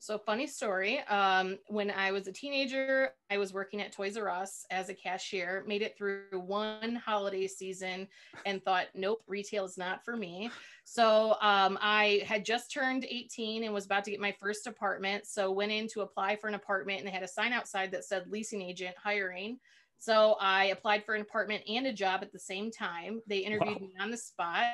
so, 0.00 0.16
funny 0.16 0.46
story. 0.46 1.00
Um, 1.00 1.58
when 1.66 1.90
I 1.90 2.12
was 2.12 2.28
a 2.28 2.32
teenager, 2.32 3.10
I 3.30 3.38
was 3.38 3.52
working 3.52 3.80
at 3.80 3.92
Toys 3.92 4.16
R 4.16 4.28
Us 4.28 4.64
as 4.70 4.88
a 4.88 4.94
cashier, 4.94 5.64
made 5.66 5.82
it 5.82 5.96
through 5.96 6.22
one 6.32 6.94
holiday 6.96 7.48
season 7.48 8.06
and 8.46 8.64
thought, 8.64 8.86
nope, 8.94 9.22
retail 9.26 9.64
is 9.64 9.76
not 9.76 10.04
for 10.04 10.16
me. 10.16 10.50
So, 10.84 11.36
um, 11.40 11.78
I 11.80 12.22
had 12.26 12.44
just 12.44 12.72
turned 12.72 13.04
18 13.04 13.64
and 13.64 13.74
was 13.74 13.86
about 13.86 14.04
to 14.04 14.10
get 14.10 14.20
my 14.20 14.32
first 14.40 14.66
apartment. 14.66 15.26
So, 15.26 15.50
went 15.50 15.72
in 15.72 15.88
to 15.88 16.02
apply 16.02 16.36
for 16.36 16.46
an 16.46 16.54
apartment 16.54 17.00
and 17.00 17.08
they 17.08 17.12
had 17.12 17.22
a 17.24 17.28
sign 17.28 17.52
outside 17.52 17.90
that 17.90 18.04
said 18.04 18.28
leasing 18.28 18.62
agent 18.62 18.94
hiring. 19.02 19.58
So 19.98 20.36
I 20.40 20.66
applied 20.66 21.04
for 21.04 21.14
an 21.14 21.22
apartment 21.22 21.64
and 21.68 21.86
a 21.86 21.92
job 21.92 22.20
at 22.22 22.32
the 22.32 22.38
same 22.38 22.70
time. 22.70 23.20
They 23.26 23.38
interviewed 23.38 23.80
wow. 23.80 23.86
me 23.86 23.94
on 24.00 24.10
the 24.10 24.16
spot. 24.16 24.64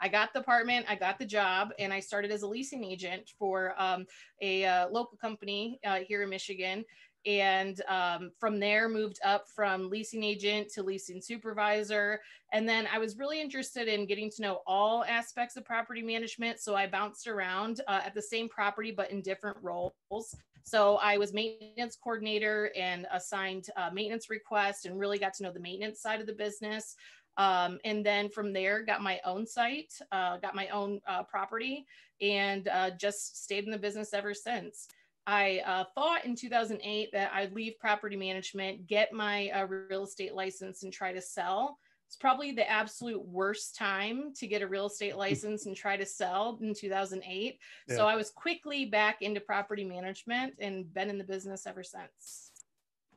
I 0.00 0.08
got 0.08 0.32
the 0.32 0.38
apartment, 0.38 0.86
I 0.88 0.94
got 0.94 1.18
the 1.18 1.26
job, 1.26 1.70
and 1.80 1.92
I 1.92 1.98
started 1.98 2.30
as 2.30 2.42
a 2.42 2.46
leasing 2.46 2.84
agent 2.84 3.30
for 3.36 3.74
um, 3.76 4.06
a 4.40 4.64
uh, 4.64 4.88
local 4.88 5.18
company 5.18 5.80
uh, 5.84 5.98
here 6.06 6.22
in 6.22 6.30
Michigan. 6.30 6.84
And 7.26 7.82
um, 7.88 8.30
from 8.38 8.60
there, 8.60 8.88
moved 8.88 9.18
up 9.24 9.46
from 9.54 9.90
leasing 9.90 10.22
agent 10.22 10.68
to 10.74 10.84
leasing 10.84 11.20
supervisor. 11.20 12.20
And 12.52 12.66
then 12.68 12.86
I 12.92 12.98
was 12.98 13.18
really 13.18 13.40
interested 13.40 13.88
in 13.88 14.06
getting 14.06 14.30
to 14.36 14.42
know 14.42 14.60
all 14.66 15.04
aspects 15.04 15.56
of 15.56 15.64
property 15.64 16.00
management. 16.00 16.60
So 16.60 16.76
I 16.76 16.86
bounced 16.86 17.26
around 17.26 17.80
uh, 17.88 18.00
at 18.06 18.14
the 18.14 18.22
same 18.22 18.48
property, 18.48 18.92
but 18.92 19.10
in 19.10 19.20
different 19.20 19.56
roles. 19.60 20.36
So 20.64 20.96
I 20.96 21.18
was 21.18 21.32
maintenance 21.32 21.96
coordinator 21.96 22.70
and 22.76 23.06
assigned 23.12 23.68
uh, 23.76 23.90
maintenance 23.92 24.30
requests 24.30 24.84
and 24.84 24.98
really 24.98 25.18
got 25.18 25.34
to 25.34 25.42
know 25.42 25.52
the 25.52 25.60
maintenance 25.60 26.00
side 26.00 26.20
of 26.20 26.26
the 26.26 26.32
business. 26.32 26.94
Um, 27.36 27.78
and 27.84 28.04
then 28.04 28.28
from 28.28 28.52
there, 28.52 28.82
got 28.82 29.00
my 29.00 29.20
own 29.24 29.46
site, 29.46 29.92
uh, 30.10 30.38
got 30.38 30.54
my 30.54 30.68
own 30.68 31.00
uh, 31.06 31.22
property, 31.22 31.86
and 32.20 32.66
uh, 32.68 32.90
just 32.90 33.44
stayed 33.44 33.64
in 33.64 33.70
the 33.70 33.78
business 33.78 34.12
ever 34.12 34.34
since. 34.34 34.88
I 35.26 35.60
uh, 35.66 35.84
thought 35.94 36.24
in 36.24 36.34
2008 36.34 37.10
that 37.12 37.30
I'd 37.34 37.52
leave 37.52 37.78
property 37.78 38.16
management, 38.16 38.86
get 38.86 39.12
my 39.12 39.50
uh, 39.50 39.66
real 39.66 40.04
estate 40.04 40.34
license, 40.34 40.82
and 40.82 40.92
try 40.92 41.12
to 41.12 41.20
sell 41.20 41.78
it's 42.08 42.16
probably 42.16 42.52
the 42.52 42.68
absolute 42.68 43.22
worst 43.22 43.76
time 43.76 44.32
to 44.36 44.46
get 44.46 44.62
a 44.62 44.66
real 44.66 44.86
estate 44.86 45.16
license 45.24 45.66
and 45.66 45.76
try 45.76 45.94
to 45.94 46.06
sell 46.06 46.58
in 46.62 46.74
2008. 46.74 47.58
Yeah. 47.86 47.94
So 47.94 48.06
I 48.06 48.16
was 48.16 48.30
quickly 48.30 48.86
back 48.86 49.20
into 49.20 49.40
property 49.40 49.84
management 49.84 50.54
and 50.58 50.92
been 50.92 51.10
in 51.10 51.18
the 51.18 51.24
business 51.24 51.66
ever 51.66 51.82
since. 51.82 52.50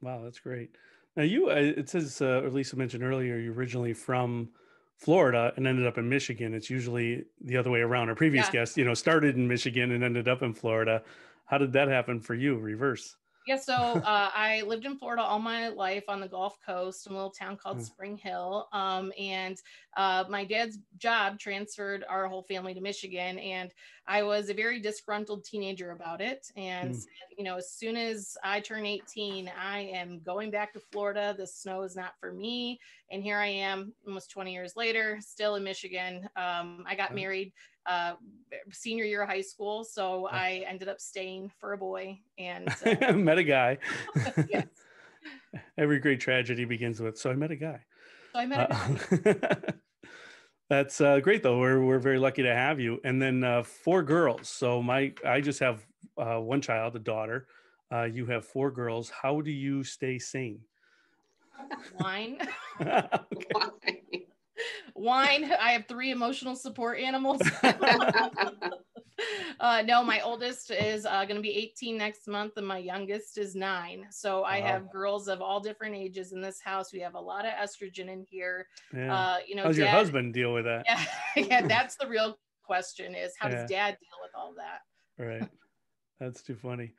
Wow, 0.01 0.21
that's 0.25 0.39
great. 0.39 0.75
Now 1.15 1.23
you, 1.23 1.49
uh, 1.49 1.55
it 1.55 1.89
says, 1.89 2.21
uh, 2.21 2.41
or 2.43 2.49
Lisa 2.49 2.75
mentioned 2.75 3.03
earlier, 3.03 3.37
you're 3.37 3.53
originally 3.53 3.93
from 3.93 4.49
Florida 4.97 5.53
and 5.55 5.65
ended 5.65 5.87
up 5.87 5.97
in 5.97 6.09
Michigan. 6.09 6.53
It's 6.53 6.69
usually 6.69 7.23
the 7.39 7.55
other 7.55 7.71
way 7.71 7.79
around. 7.79 8.09
Our 8.09 8.15
previous 8.15 8.47
yeah. 8.47 8.59
guest, 8.59 8.75
you 8.75 8.83
know, 8.83 8.93
started 8.93 9.37
in 9.37 9.47
Michigan 9.47 9.91
and 9.91 10.03
ended 10.03 10.27
up 10.27 10.41
in 10.41 10.53
Florida. 10.53 11.01
How 11.45 11.57
did 11.57 11.71
that 11.73 11.87
happen 11.87 12.19
for 12.19 12.33
you? 12.35 12.57
Reverse. 12.57 13.15
Yeah, 13.47 13.57
so 13.57 13.73
uh, 13.73 14.29
I 14.33 14.63
lived 14.65 14.85
in 14.85 14.97
Florida 14.97 15.21
all 15.21 15.39
my 15.39 15.69
life 15.69 16.05
on 16.07 16.19
the 16.19 16.27
Gulf 16.27 16.59
Coast, 16.65 17.07
in 17.07 17.13
a 17.13 17.15
little 17.15 17.31
town 17.31 17.57
called 17.57 17.77
mm. 17.77 17.85
Spring 17.85 18.17
Hill. 18.17 18.67
Um, 18.71 19.11
and 19.19 19.61
uh, 19.97 20.23
my 20.29 20.45
dad's 20.45 20.79
job 20.97 21.39
transferred 21.39 22.05
our 22.09 22.27
whole 22.27 22.43
family 22.43 22.73
to 22.73 22.81
Michigan. 22.81 23.39
And 23.39 23.71
I 24.07 24.23
was 24.23 24.49
a 24.49 24.53
very 24.53 24.79
disgruntled 24.79 25.43
teenager 25.43 25.91
about 25.91 26.21
it. 26.21 26.47
And, 26.55 26.95
mm. 26.95 27.05
you 27.37 27.43
know, 27.43 27.57
as 27.57 27.71
soon 27.71 27.97
as 27.97 28.37
I 28.43 28.59
turn 28.59 28.85
18, 28.85 29.51
I 29.59 29.79
am 29.79 30.21
going 30.21 30.51
back 30.51 30.73
to 30.73 30.79
Florida. 30.91 31.35
The 31.37 31.47
snow 31.47 31.83
is 31.83 31.95
not 31.95 32.13
for 32.19 32.31
me. 32.31 32.79
And 33.11 33.21
here 33.21 33.37
I 33.37 33.47
am 33.47 33.93
almost 34.07 34.31
20 34.31 34.53
years 34.53 34.75
later, 34.75 35.19
still 35.21 35.55
in 35.55 35.63
Michigan. 35.63 36.29
Um, 36.35 36.83
I 36.87 36.95
got 36.95 37.13
married 37.13 37.51
uh, 37.85 38.13
senior 38.71 39.05
year 39.05 39.23
of 39.23 39.29
high 39.29 39.41
school. 39.41 39.83
So 39.83 40.27
I 40.27 40.63
ended 40.67 40.87
up 40.87 40.99
staying 40.99 41.51
for 41.59 41.73
a 41.73 41.77
boy 41.77 42.19
and 42.37 42.69
uh, 42.85 43.13
met 43.13 43.37
a 43.37 43.43
guy. 43.43 43.77
yes. 44.49 44.67
Every 45.77 45.99
great 45.99 46.19
tragedy 46.19 46.65
begins 46.65 46.99
with, 46.99 47.17
so 47.17 47.29
I 47.29 47.35
met 47.35 47.51
a 47.51 47.55
guy. 47.55 47.81
I 48.33 48.45
met. 48.45 48.71
Uh, 48.71 49.55
that's 50.69 51.01
uh, 51.01 51.19
great 51.19 51.43
though. 51.43 51.59
We're, 51.59 51.83
we're 51.83 51.99
very 51.99 52.19
lucky 52.19 52.43
to 52.43 52.53
have 52.53 52.79
you. 52.79 52.99
And 53.03 53.21
then 53.21 53.43
uh, 53.43 53.63
four 53.63 54.03
girls. 54.03 54.47
So 54.49 54.81
my, 54.81 55.13
I 55.25 55.41
just 55.41 55.59
have 55.59 55.85
uh, 56.17 56.39
one 56.39 56.61
child, 56.61 56.95
a 56.95 56.99
daughter. 56.99 57.47
Uh, 57.91 58.03
you 58.03 58.25
have 58.27 58.45
four 58.45 58.71
girls. 58.71 59.09
How 59.09 59.41
do 59.41 59.51
you 59.51 59.83
stay 59.83 60.17
sane? 60.19 60.61
Wine. 61.99 62.39
Wine 62.79 63.01
wine. 64.95 65.51
I 65.59 65.71
have 65.71 65.87
three 65.87 66.11
emotional 66.11 66.55
support 66.55 66.99
animals. 66.99 67.41
uh, 69.59 69.83
no, 69.85 70.03
my 70.03 70.21
oldest 70.21 70.71
is 70.71 71.05
uh, 71.05 71.23
going 71.25 71.35
to 71.35 71.41
be 71.41 71.51
18 71.51 71.97
next 71.97 72.27
month, 72.27 72.53
and 72.57 72.67
my 72.67 72.77
youngest 72.77 73.37
is 73.37 73.55
nine. 73.55 74.05
So 74.09 74.43
I 74.43 74.59
wow. 74.59 74.67
have 74.67 74.91
girls 74.91 75.27
of 75.27 75.41
all 75.41 75.59
different 75.59 75.95
ages 75.95 76.33
in 76.33 76.41
this 76.41 76.59
house. 76.61 76.93
We 76.93 76.99
have 76.99 77.15
a 77.15 77.19
lot 77.19 77.45
of 77.45 77.51
estrogen 77.53 78.09
in 78.09 78.25
here. 78.29 78.67
Yeah. 78.93 79.13
Uh, 79.13 79.37
you 79.47 79.55
know, 79.55 79.63
how's 79.63 79.77
dad, 79.77 79.83
your 79.83 79.91
husband 79.91 80.33
deal 80.33 80.53
with 80.53 80.65
that? 80.65 80.85
Yeah, 80.85 81.05
yeah, 81.35 81.67
that's 81.67 81.95
the 81.95 82.07
real 82.07 82.37
question: 82.63 83.15
is 83.15 83.33
how 83.39 83.49
yeah. 83.49 83.55
does 83.55 83.69
dad 83.69 83.97
deal 83.99 84.17
with 84.21 84.31
all 84.35 84.53
that? 84.57 84.81
Right. 85.23 85.49
That's 86.19 86.41
too 86.41 86.55
funny. 86.55 86.93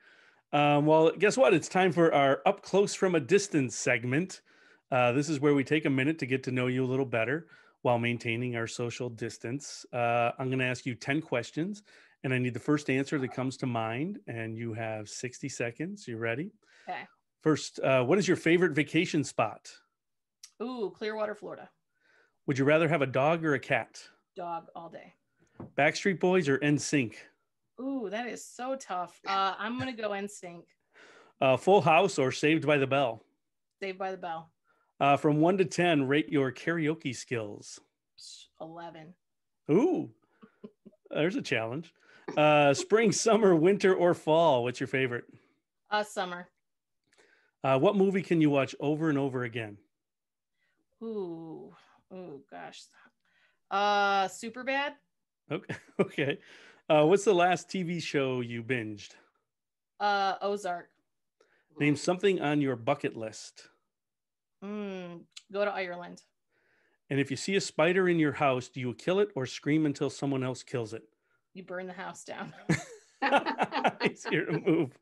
Um, 0.51 0.85
well, 0.85 1.11
guess 1.11 1.37
what? 1.37 1.53
It's 1.53 1.67
time 1.67 1.91
for 1.91 2.13
our 2.13 2.41
up 2.45 2.61
close 2.61 2.93
from 2.93 3.15
a 3.15 3.19
distance 3.19 3.75
segment. 3.75 4.41
Uh, 4.91 5.11
this 5.13 5.29
is 5.29 5.39
where 5.39 5.55
we 5.55 5.63
take 5.63 5.85
a 5.85 5.89
minute 5.89 6.19
to 6.19 6.25
get 6.25 6.43
to 6.43 6.51
know 6.51 6.67
you 6.67 6.83
a 6.83 6.85
little 6.85 7.05
better 7.05 7.47
while 7.83 7.99
maintaining 7.99 8.55
our 8.55 8.65
social 8.65 9.09
distance. 9.09 9.85
Uh, 9.93 10.31
I'm 10.39 10.47
going 10.47 10.59
to 10.59 10.65
ask 10.65 10.85
you 10.85 10.95
10 10.95 11.21
questions, 11.21 11.83
and 12.23 12.33
I 12.33 12.39
need 12.39 12.53
the 12.53 12.59
first 12.59 12.89
answer 12.89 13.19
that 13.19 13.33
comes 13.33 13.57
to 13.57 13.67
mind. 13.67 14.19
And 14.25 14.57
you 14.57 14.73
have 14.73 15.07
60 15.07 15.47
seconds. 15.49 16.07
You 16.07 16.17
ready? 16.17 16.51
Okay. 16.89 17.01
First, 17.41 17.79
uh, 17.81 18.03
what 18.03 18.17
is 18.17 18.27
your 18.27 18.37
favorite 18.37 18.71
vacation 18.71 19.23
spot? 19.23 19.69
Ooh, 20.61 20.93
Clearwater, 20.95 21.35
Florida. 21.35 21.69
Would 22.47 22.57
you 22.57 22.63
rather 22.65 22.87
have 22.87 23.01
a 23.01 23.05
dog 23.07 23.43
or 23.43 23.53
a 23.53 23.59
cat? 23.59 24.01
Dog 24.35 24.67
all 24.75 24.89
day. 24.89 25.13
Backstreet 25.77 26.19
Boys 26.19 26.47
or 26.47 26.57
NSYNC? 26.59 27.15
Ooh, 27.81 28.09
that 28.09 28.27
is 28.27 28.45
so 28.45 28.77
tough. 28.77 29.19
Uh, 29.27 29.55
I'm 29.57 29.77
gonna 29.77 29.93
go 29.93 30.09
NSYNC. 30.11 30.63
Uh, 31.41 31.57
Full 31.57 31.81
House 31.81 32.17
or 32.17 32.31
Saved 32.31 32.65
by 32.65 32.77
the 32.77 32.87
Bell? 32.87 33.21
Saved 33.81 33.97
by 33.97 34.11
the 34.11 34.17
Bell. 34.17 34.52
Uh, 34.99 35.17
from 35.17 35.41
one 35.41 35.57
to 35.57 35.65
ten, 35.65 36.07
rate 36.07 36.29
your 36.29 36.51
karaoke 36.51 37.15
skills. 37.15 37.79
Eleven. 38.61 39.13
Ooh, 39.69 40.09
there's 41.09 41.35
a 41.35 41.41
challenge. 41.41 41.93
Uh, 42.37 42.73
spring, 42.73 43.11
summer, 43.11 43.55
winter, 43.55 43.93
or 43.93 44.13
fall? 44.13 44.63
What's 44.63 44.79
your 44.79 44.87
favorite? 44.87 45.25
Uh, 45.91 46.03
summer. 46.03 46.47
Uh, 47.63 47.79
what 47.79 47.95
movie 47.95 48.21
can 48.21 48.41
you 48.41 48.49
watch 48.49 48.75
over 48.79 49.09
and 49.09 49.17
over 49.17 49.43
again? 49.43 49.77
Ooh, 51.01 51.73
oh 52.11 52.41
gosh. 52.49 52.83
Uh, 53.71 54.27
Superbad. 54.27 54.93
Okay. 55.51 55.75
Okay. 55.99 56.39
Uh, 56.89 57.05
what's 57.05 57.23
the 57.23 57.33
last 57.33 57.69
TV 57.69 58.01
show 58.01 58.41
you 58.41 58.63
binged? 58.63 59.11
Uh, 59.99 60.35
Ozark. 60.41 60.89
Name 61.79 61.95
something 61.95 62.41
on 62.41 62.61
your 62.61 62.75
bucket 62.75 63.15
list. 63.15 63.69
Mm, 64.63 65.21
go 65.51 65.65
to 65.65 65.71
Ireland. 65.71 66.21
And 67.09 67.19
if 67.19 67.29
you 67.29 67.37
see 67.37 67.55
a 67.55 67.61
spider 67.61 68.07
in 68.07 68.17
your 68.17 68.31
house, 68.31 68.69
do 68.69 68.79
you 68.79 68.93
kill 68.93 69.19
it 69.19 69.29
or 69.35 69.45
scream 69.45 69.85
until 69.85 70.09
someone 70.09 70.43
else 70.43 70.63
kills 70.63 70.93
it? 70.93 71.03
You 71.53 71.63
burn 71.63 71.85
the 71.85 71.93
house 71.93 72.23
down. 72.23 72.53
Easier 74.03 74.45
to 74.45 74.59
move. 74.59 74.97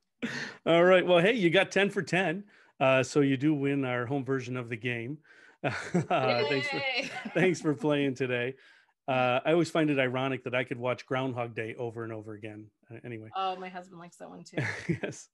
All 0.66 0.84
right. 0.84 1.06
Well, 1.06 1.20
hey, 1.20 1.34
you 1.34 1.50
got 1.50 1.72
10 1.72 1.90
for 1.90 2.02
10. 2.02 2.44
Uh, 2.80 3.04
so 3.04 3.22
you 3.22 3.38
do 3.38 3.54
win 3.54 3.86
our 3.86 4.06
home 4.06 4.26
version 4.26 4.58
of 4.58 4.70
the 4.70 4.78
game. 4.78 5.20
Uh, 6.10 6.44
thanks, 6.50 6.68
for, 6.68 6.82
thanks 7.36 7.62
for 7.62 7.76
playing 7.76 8.16
today. 8.16 8.56
Uh, 9.08 9.40
I 9.46 9.52
always 9.52 9.70
find 9.70 9.92
it 9.92 10.00
ironic 10.00 10.44
that 10.46 10.56
I 10.56 10.64
could 10.64 10.80
watch 10.80 11.06
Groundhog 11.06 11.54
Day 11.54 11.76
over 11.78 12.04
and 12.04 12.12
over 12.12 12.34
again. 12.34 12.66
Uh, 12.90 12.98
anyway. 13.06 13.30
Oh, 13.36 13.56
my 13.58 13.70
husband 13.70 14.00
likes 14.00 14.18
that 14.18 14.30
one 14.32 14.44
too. 14.44 14.58
yes. 15.04 15.30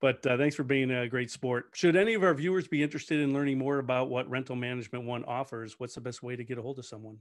But 0.00 0.26
uh, 0.26 0.36
thanks 0.36 0.54
for 0.54 0.64
being 0.64 0.90
a 0.90 1.08
great 1.08 1.30
sport. 1.30 1.70
Should 1.72 1.96
any 1.96 2.14
of 2.14 2.22
our 2.22 2.34
viewers 2.34 2.68
be 2.68 2.82
interested 2.82 3.20
in 3.20 3.32
learning 3.32 3.58
more 3.58 3.78
about 3.78 4.10
what 4.10 4.28
Rental 4.28 4.56
Management 4.56 5.04
One 5.04 5.24
offers, 5.24 5.76
what's 5.78 5.94
the 5.94 6.00
best 6.00 6.22
way 6.22 6.36
to 6.36 6.44
get 6.44 6.58
a 6.58 6.62
hold 6.62 6.78
of 6.78 6.84
someone? 6.84 7.18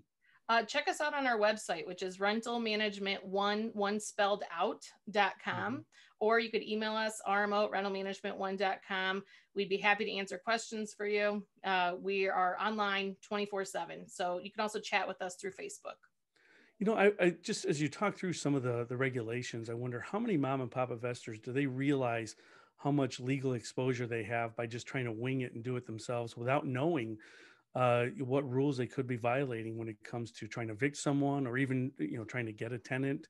Uh, 0.48 0.62
check 0.62 0.88
us 0.88 1.02
out 1.02 1.16
on 1.16 1.26
our 1.26 1.40
website, 1.40 1.88
which 1.88 2.04
is 2.04 2.18
rentalmanagement1, 2.18 3.74
one 3.74 4.00
spelled 4.00 4.44
out.com, 4.56 5.74
mm-hmm. 5.74 5.80
or 6.20 6.40
you 6.40 6.52
could 6.52 6.62
email 6.62 6.94
us, 6.94 7.20
rmo 7.28 7.66
at 7.66 7.72
rentalmanagement1.com. 7.72 9.24
We'd 9.56 9.70
be 9.70 9.78
happy 9.78 10.06
to 10.06 10.12
answer 10.12 10.38
questions 10.38 10.94
for 10.94 11.08
you. 11.08 11.44
Uh, 11.64 11.94
we 12.00 12.28
are 12.28 12.58
online 12.62 13.16
24 13.24 13.66
7. 13.66 14.08
So 14.08 14.40
you 14.44 14.52
can 14.52 14.62
also 14.62 14.80
chat 14.80 15.08
with 15.08 15.20
us 15.22 15.36
through 15.36 15.52
Facebook. 15.52 15.98
You 16.78 16.86
know, 16.86 16.96
I, 16.96 17.12
I, 17.20 17.30
just 17.42 17.66
as 17.66 17.82
you 17.82 17.88
talk 17.88 18.18
through 18.18 18.34
some 18.34 18.54
of 18.54 18.62
the, 18.62 18.86
the 18.88 18.98
regulations, 18.98 19.70
I 19.70 19.74
wonder 19.74 20.02
how 20.02 20.20
many 20.20 20.36
mom 20.36 20.62
and 20.62 20.70
pop 20.70 20.92
investors 20.92 21.40
do 21.40 21.54
they 21.54 21.66
realize 21.66 22.36
how 22.78 22.92
much 22.92 23.20
legal 23.20 23.54
exposure 23.54 24.08
they 24.08 24.24
have 24.24 24.56
by 24.56 24.68
just 24.68 24.88
trying 24.88 25.06
to 25.06 25.12
wing 25.12 25.42
it 25.42 25.54
and 25.54 25.64
do 25.64 25.76
it 25.76 25.86
themselves 25.86 26.38
without 26.38 26.66
knowing 26.66 27.18
uh, 27.76 28.06
what 28.20 28.50
rules 28.50 28.78
they 28.78 28.88
could 28.88 29.08
be 29.08 29.18
violating 29.18 29.78
when 29.78 29.90
it 29.90 29.98
comes 30.04 30.32
to 30.32 30.48
trying 30.48 30.68
to 30.68 30.74
evict 30.74 30.98
someone 30.98 31.46
or 31.46 31.58
even 31.58 31.92
you 31.98 32.18
know 32.18 32.24
trying 32.24 32.46
to 32.46 32.54
get 32.54 32.72
a 32.72 32.78
tenant. 32.80 33.28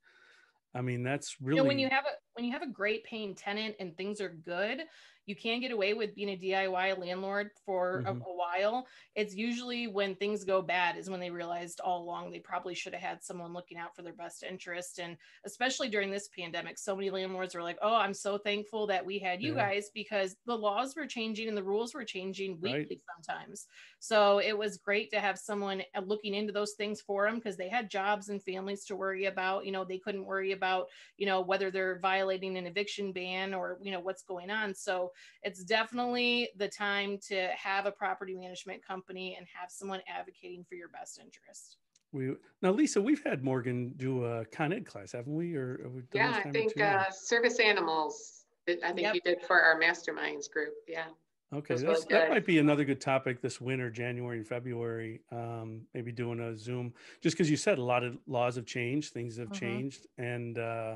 I 0.75 0.81
mean, 0.81 1.03
that's 1.03 1.37
really 1.41 1.57
you 1.57 1.63
know, 1.63 1.67
when 1.67 1.79
you 1.79 1.89
have 1.89 2.05
a 2.05 2.15
when 2.33 2.45
you 2.45 2.51
have 2.51 2.61
a 2.61 2.67
great 2.67 3.03
paying 3.05 3.33
tenant 3.33 3.75
and 3.79 3.95
things 3.95 4.19
are 4.21 4.29
good, 4.29 4.81
you 5.25 5.35
can 5.35 5.59
get 5.59 5.71
away 5.71 5.93
with 5.93 6.15
being 6.15 6.29
a 6.29 6.37
DIY 6.37 6.99
landlord 6.99 7.49
for 7.65 8.03
mm-hmm. 8.05 8.21
a, 8.21 8.23
a, 8.23 8.35
while. 8.35 8.87
It's 9.15 9.35
usually 9.35 9.87
when 9.87 10.15
things 10.15 10.43
go 10.43 10.61
bad 10.61 10.97
is 10.97 11.09
when 11.09 11.19
they 11.19 11.31
realized 11.31 11.79
all 11.79 12.03
along 12.03 12.31
they 12.31 12.39
probably 12.39 12.75
should 12.75 12.93
have 12.93 13.01
had 13.01 13.23
someone 13.23 13.53
looking 13.53 13.77
out 13.77 13.95
for 13.95 14.01
their 14.01 14.13
best 14.13 14.43
interest. 14.43 14.99
And 14.99 15.17
especially 15.45 15.89
during 15.89 16.11
this 16.11 16.29
pandemic, 16.37 16.77
so 16.77 16.95
many 16.95 17.09
landlords 17.09 17.55
were 17.55 17.63
like, 17.63 17.79
"Oh, 17.81 17.95
I'm 17.95 18.13
so 18.13 18.37
thankful 18.37 18.87
that 18.87 19.05
we 19.05 19.19
had 19.19 19.41
you 19.41 19.55
yeah. 19.55 19.69
guys 19.69 19.89
because 19.93 20.35
the 20.45 20.55
laws 20.55 20.95
were 20.95 21.07
changing 21.07 21.47
and 21.47 21.57
the 21.57 21.63
rules 21.63 21.93
were 21.93 22.05
changing 22.05 22.59
weekly 22.61 22.87
right. 22.89 23.01
sometimes." 23.15 23.67
So 23.99 24.39
it 24.39 24.57
was 24.57 24.77
great 24.77 25.11
to 25.11 25.19
have 25.19 25.39
someone 25.39 25.81
uh, 25.95 26.01
looking 26.05 26.35
into 26.35 26.53
those 26.53 26.73
things 26.73 27.01
for 27.01 27.25
them 27.25 27.35
because 27.35 27.57
they 27.57 27.69
had 27.69 27.89
jobs 27.89 28.29
and 28.29 28.43
families 28.43 28.85
to 28.85 28.95
worry 28.95 29.25
about. 29.25 29.65
You 29.65 29.71
know, 29.71 29.83
they 29.83 29.97
couldn't 29.97 30.25
worry 30.25 30.51
about 30.51 30.87
you 31.17 31.25
know 31.25 31.41
whether 31.41 31.71
they're 31.71 31.99
violating 31.99 32.57
an 32.57 32.67
eviction 32.67 33.11
ban 33.11 33.53
or 33.53 33.79
you 33.81 33.91
know 33.91 33.99
what's 33.99 34.23
going 34.23 34.51
on. 34.51 34.73
So 34.73 35.11
it's 35.43 35.63
definitely 35.63 36.49
the 36.57 36.67
time 36.67 37.17
to 37.29 37.49
have 37.55 37.85
a 37.85 37.91
property 37.91 38.35
management 38.35 38.85
company 38.85 39.35
and 39.37 39.47
have 39.59 39.69
someone 39.69 40.01
advocating 40.07 40.63
for 40.67 40.75
your 40.75 40.89
best 40.89 41.19
interest. 41.19 41.77
We 42.11 42.33
now, 42.61 42.71
Lisa, 42.71 43.01
we've 43.01 43.23
had 43.23 43.43
Morgan 43.43 43.93
do 43.97 44.23
a 44.23 44.45
Con 44.45 44.71
Ed 44.71 44.85
class, 44.85 45.11
haven't 45.11 45.35
we? 45.35 45.55
Or 45.55 45.79
yeah, 46.13 46.41
I 46.43 46.49
think 46.49 46.79
uh, 46.79 47.09
service 47.11 47.59
animals. 47.59 48.45
I 48.67 48.87
think 48.87 49.01
yep. 49.01 49.15
you 49.15 49.21
did 49.21 49.41
for 49.43 49.61
our 49.61 49.79
masterminds 49.79 50.49
group. 50.49 50.73
Yeah. 50.87 51.05
Okay, 51.53 51.75
really 51.75 52.01
that 52.09 52.29
might 52.29 52.45
be 52.45 52.57
another 52.57 52.83
good 52.83 52.99
topic 52.99 53.39
this 53.41 53.61
winter, 53.61 53.89
January 53.89 54.37
and 54.37 54.47
February. 54.47 55.21
Um, 55.31 55.81
maybe 55.93 56.11
doing 56.11 56.39
a 56.39 56.55
Zoom, 56.57 56.93
just 57.21 57.35
because 57.35 57.49
you 57.49 57.57
said 57.57 57.77
a 57.77 57.83
lot 57.83 58.03
of 58.03 58.17
laws 58.27 58.55
have 58.55 58.65
changed, 58.65 59.13
things 59.13 59.37
have 59.37 59.49
mm-hmm. 59.49 59.65
changed, 59.65 60.07
and 60.17 60.57
uh, 60.57 60.95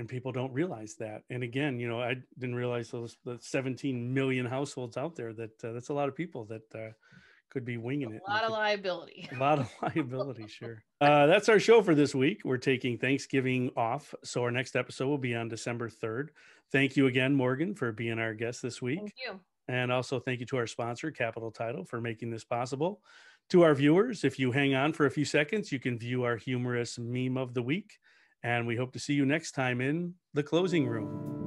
and 0.00 0.08
people 0.08 0.32
don't 0.32 0.52
realize 0.54 0.94
that 0.94 1.22
and 1.28 1.42
again 1.42 1.78
you 1.78 1.86
know 1.86 2.00
i 2.00 2.16
didn't 2.38 2.54
realize 2.54 2.90
those 2.90 3.18
the 3.26 3.36
17 3.38 4.12
million 4.12 4.46
households 4.46 4.96
out 4.96 5.14
there 5.14 5.34
that 5.34 5.62
uh, 5.62 5.72
that's 5.72 5.90
a 5.90 5.94
lot 5.94 6.08
of 6.08 6.16
people 6.16 6.46
that 6.46 6.62
uh, 6.74 6.90
could 7.50 7.66
be 7.66 7.76
winging 7.76 8.14
it 8.14 8.22
a 8.26 8.30
lot 8.30 8.42
of 8.42 8.50
liability. 8.50 9.28
a 9.30 9.38
lot 9.38 9.58
of 9.58 9.70
liability 9.82 10.46
sure. 10.48 10.82
Uh, 11.02 11.26
that's 11.26 11.48
our 11.48 11.60
show 11.60 11.82
for 11.82 11.94
this 11.94 12.14
week. 12.14 12.40
We're 12.44 12.56
taking 12.56 12.96
thanksgiving 12.96 13.70
off 13.76 14.14
so 14.24 14.42
our 14.42 14.50
next 14.50 14.74
episode 14.74 15.06
will 15.06 15.18
be 15.18 15.34
on 15.34 15.48
december 15.48 15.90
3rd 15.90 16.28
thank 16.72 16.96
you 16.96 17.06
again 17.06 17.34
morgan 17.34 17.74
for 17.74 17.92
being 17.92 18.18
our 18.18 18.34
guest 18.34 18.62
this 18.62 18.80
week. 18.80 18.98
Thank 18.98 19.14
you. 19.24 19.40
And 19.68 19.92
also 19.92 20.18
thank 20.18 20.40
you 20.40 20.46
to 20.46 20.56
our 20.56 20.66
sponsor 20.66 21.10
capital 21.10 21.52
title 21.52 21.84
for 21.84 22.00
making 22.00 22.30
this 22.30 22.42
possible. 22.42 23.02
To 23.50 23.62
our 23.62 23.74
viewers 23.74 24.24
if 24.24 24.38
you 24.38 24.50
hang 24.50 24.74
on 24.74 24.94
for 24.94 25.04
a 25.04 25.10
few 25.10 25.26
seconds 25.26 25.70
you 25.70 25.78
can 25.78 25.98
view 25.98 26.22
our 26.22 26.36
humorous 26.36 26.98
meme 26.98 27.36
of 27.36 27.52
the 27.52 27.62
week 27.62 27.98
and 28.42 28.66
we 28.66 28.76
hope 28.76 28.92
to 28.92 28.98
see 28.98 29.14
you 29.14 29.26
next 29.26 29.52
time 29.52 29.80
in 29.80 30.14
the 30.34 30.42
closing 30.42 30.86
room. 30.86 31.39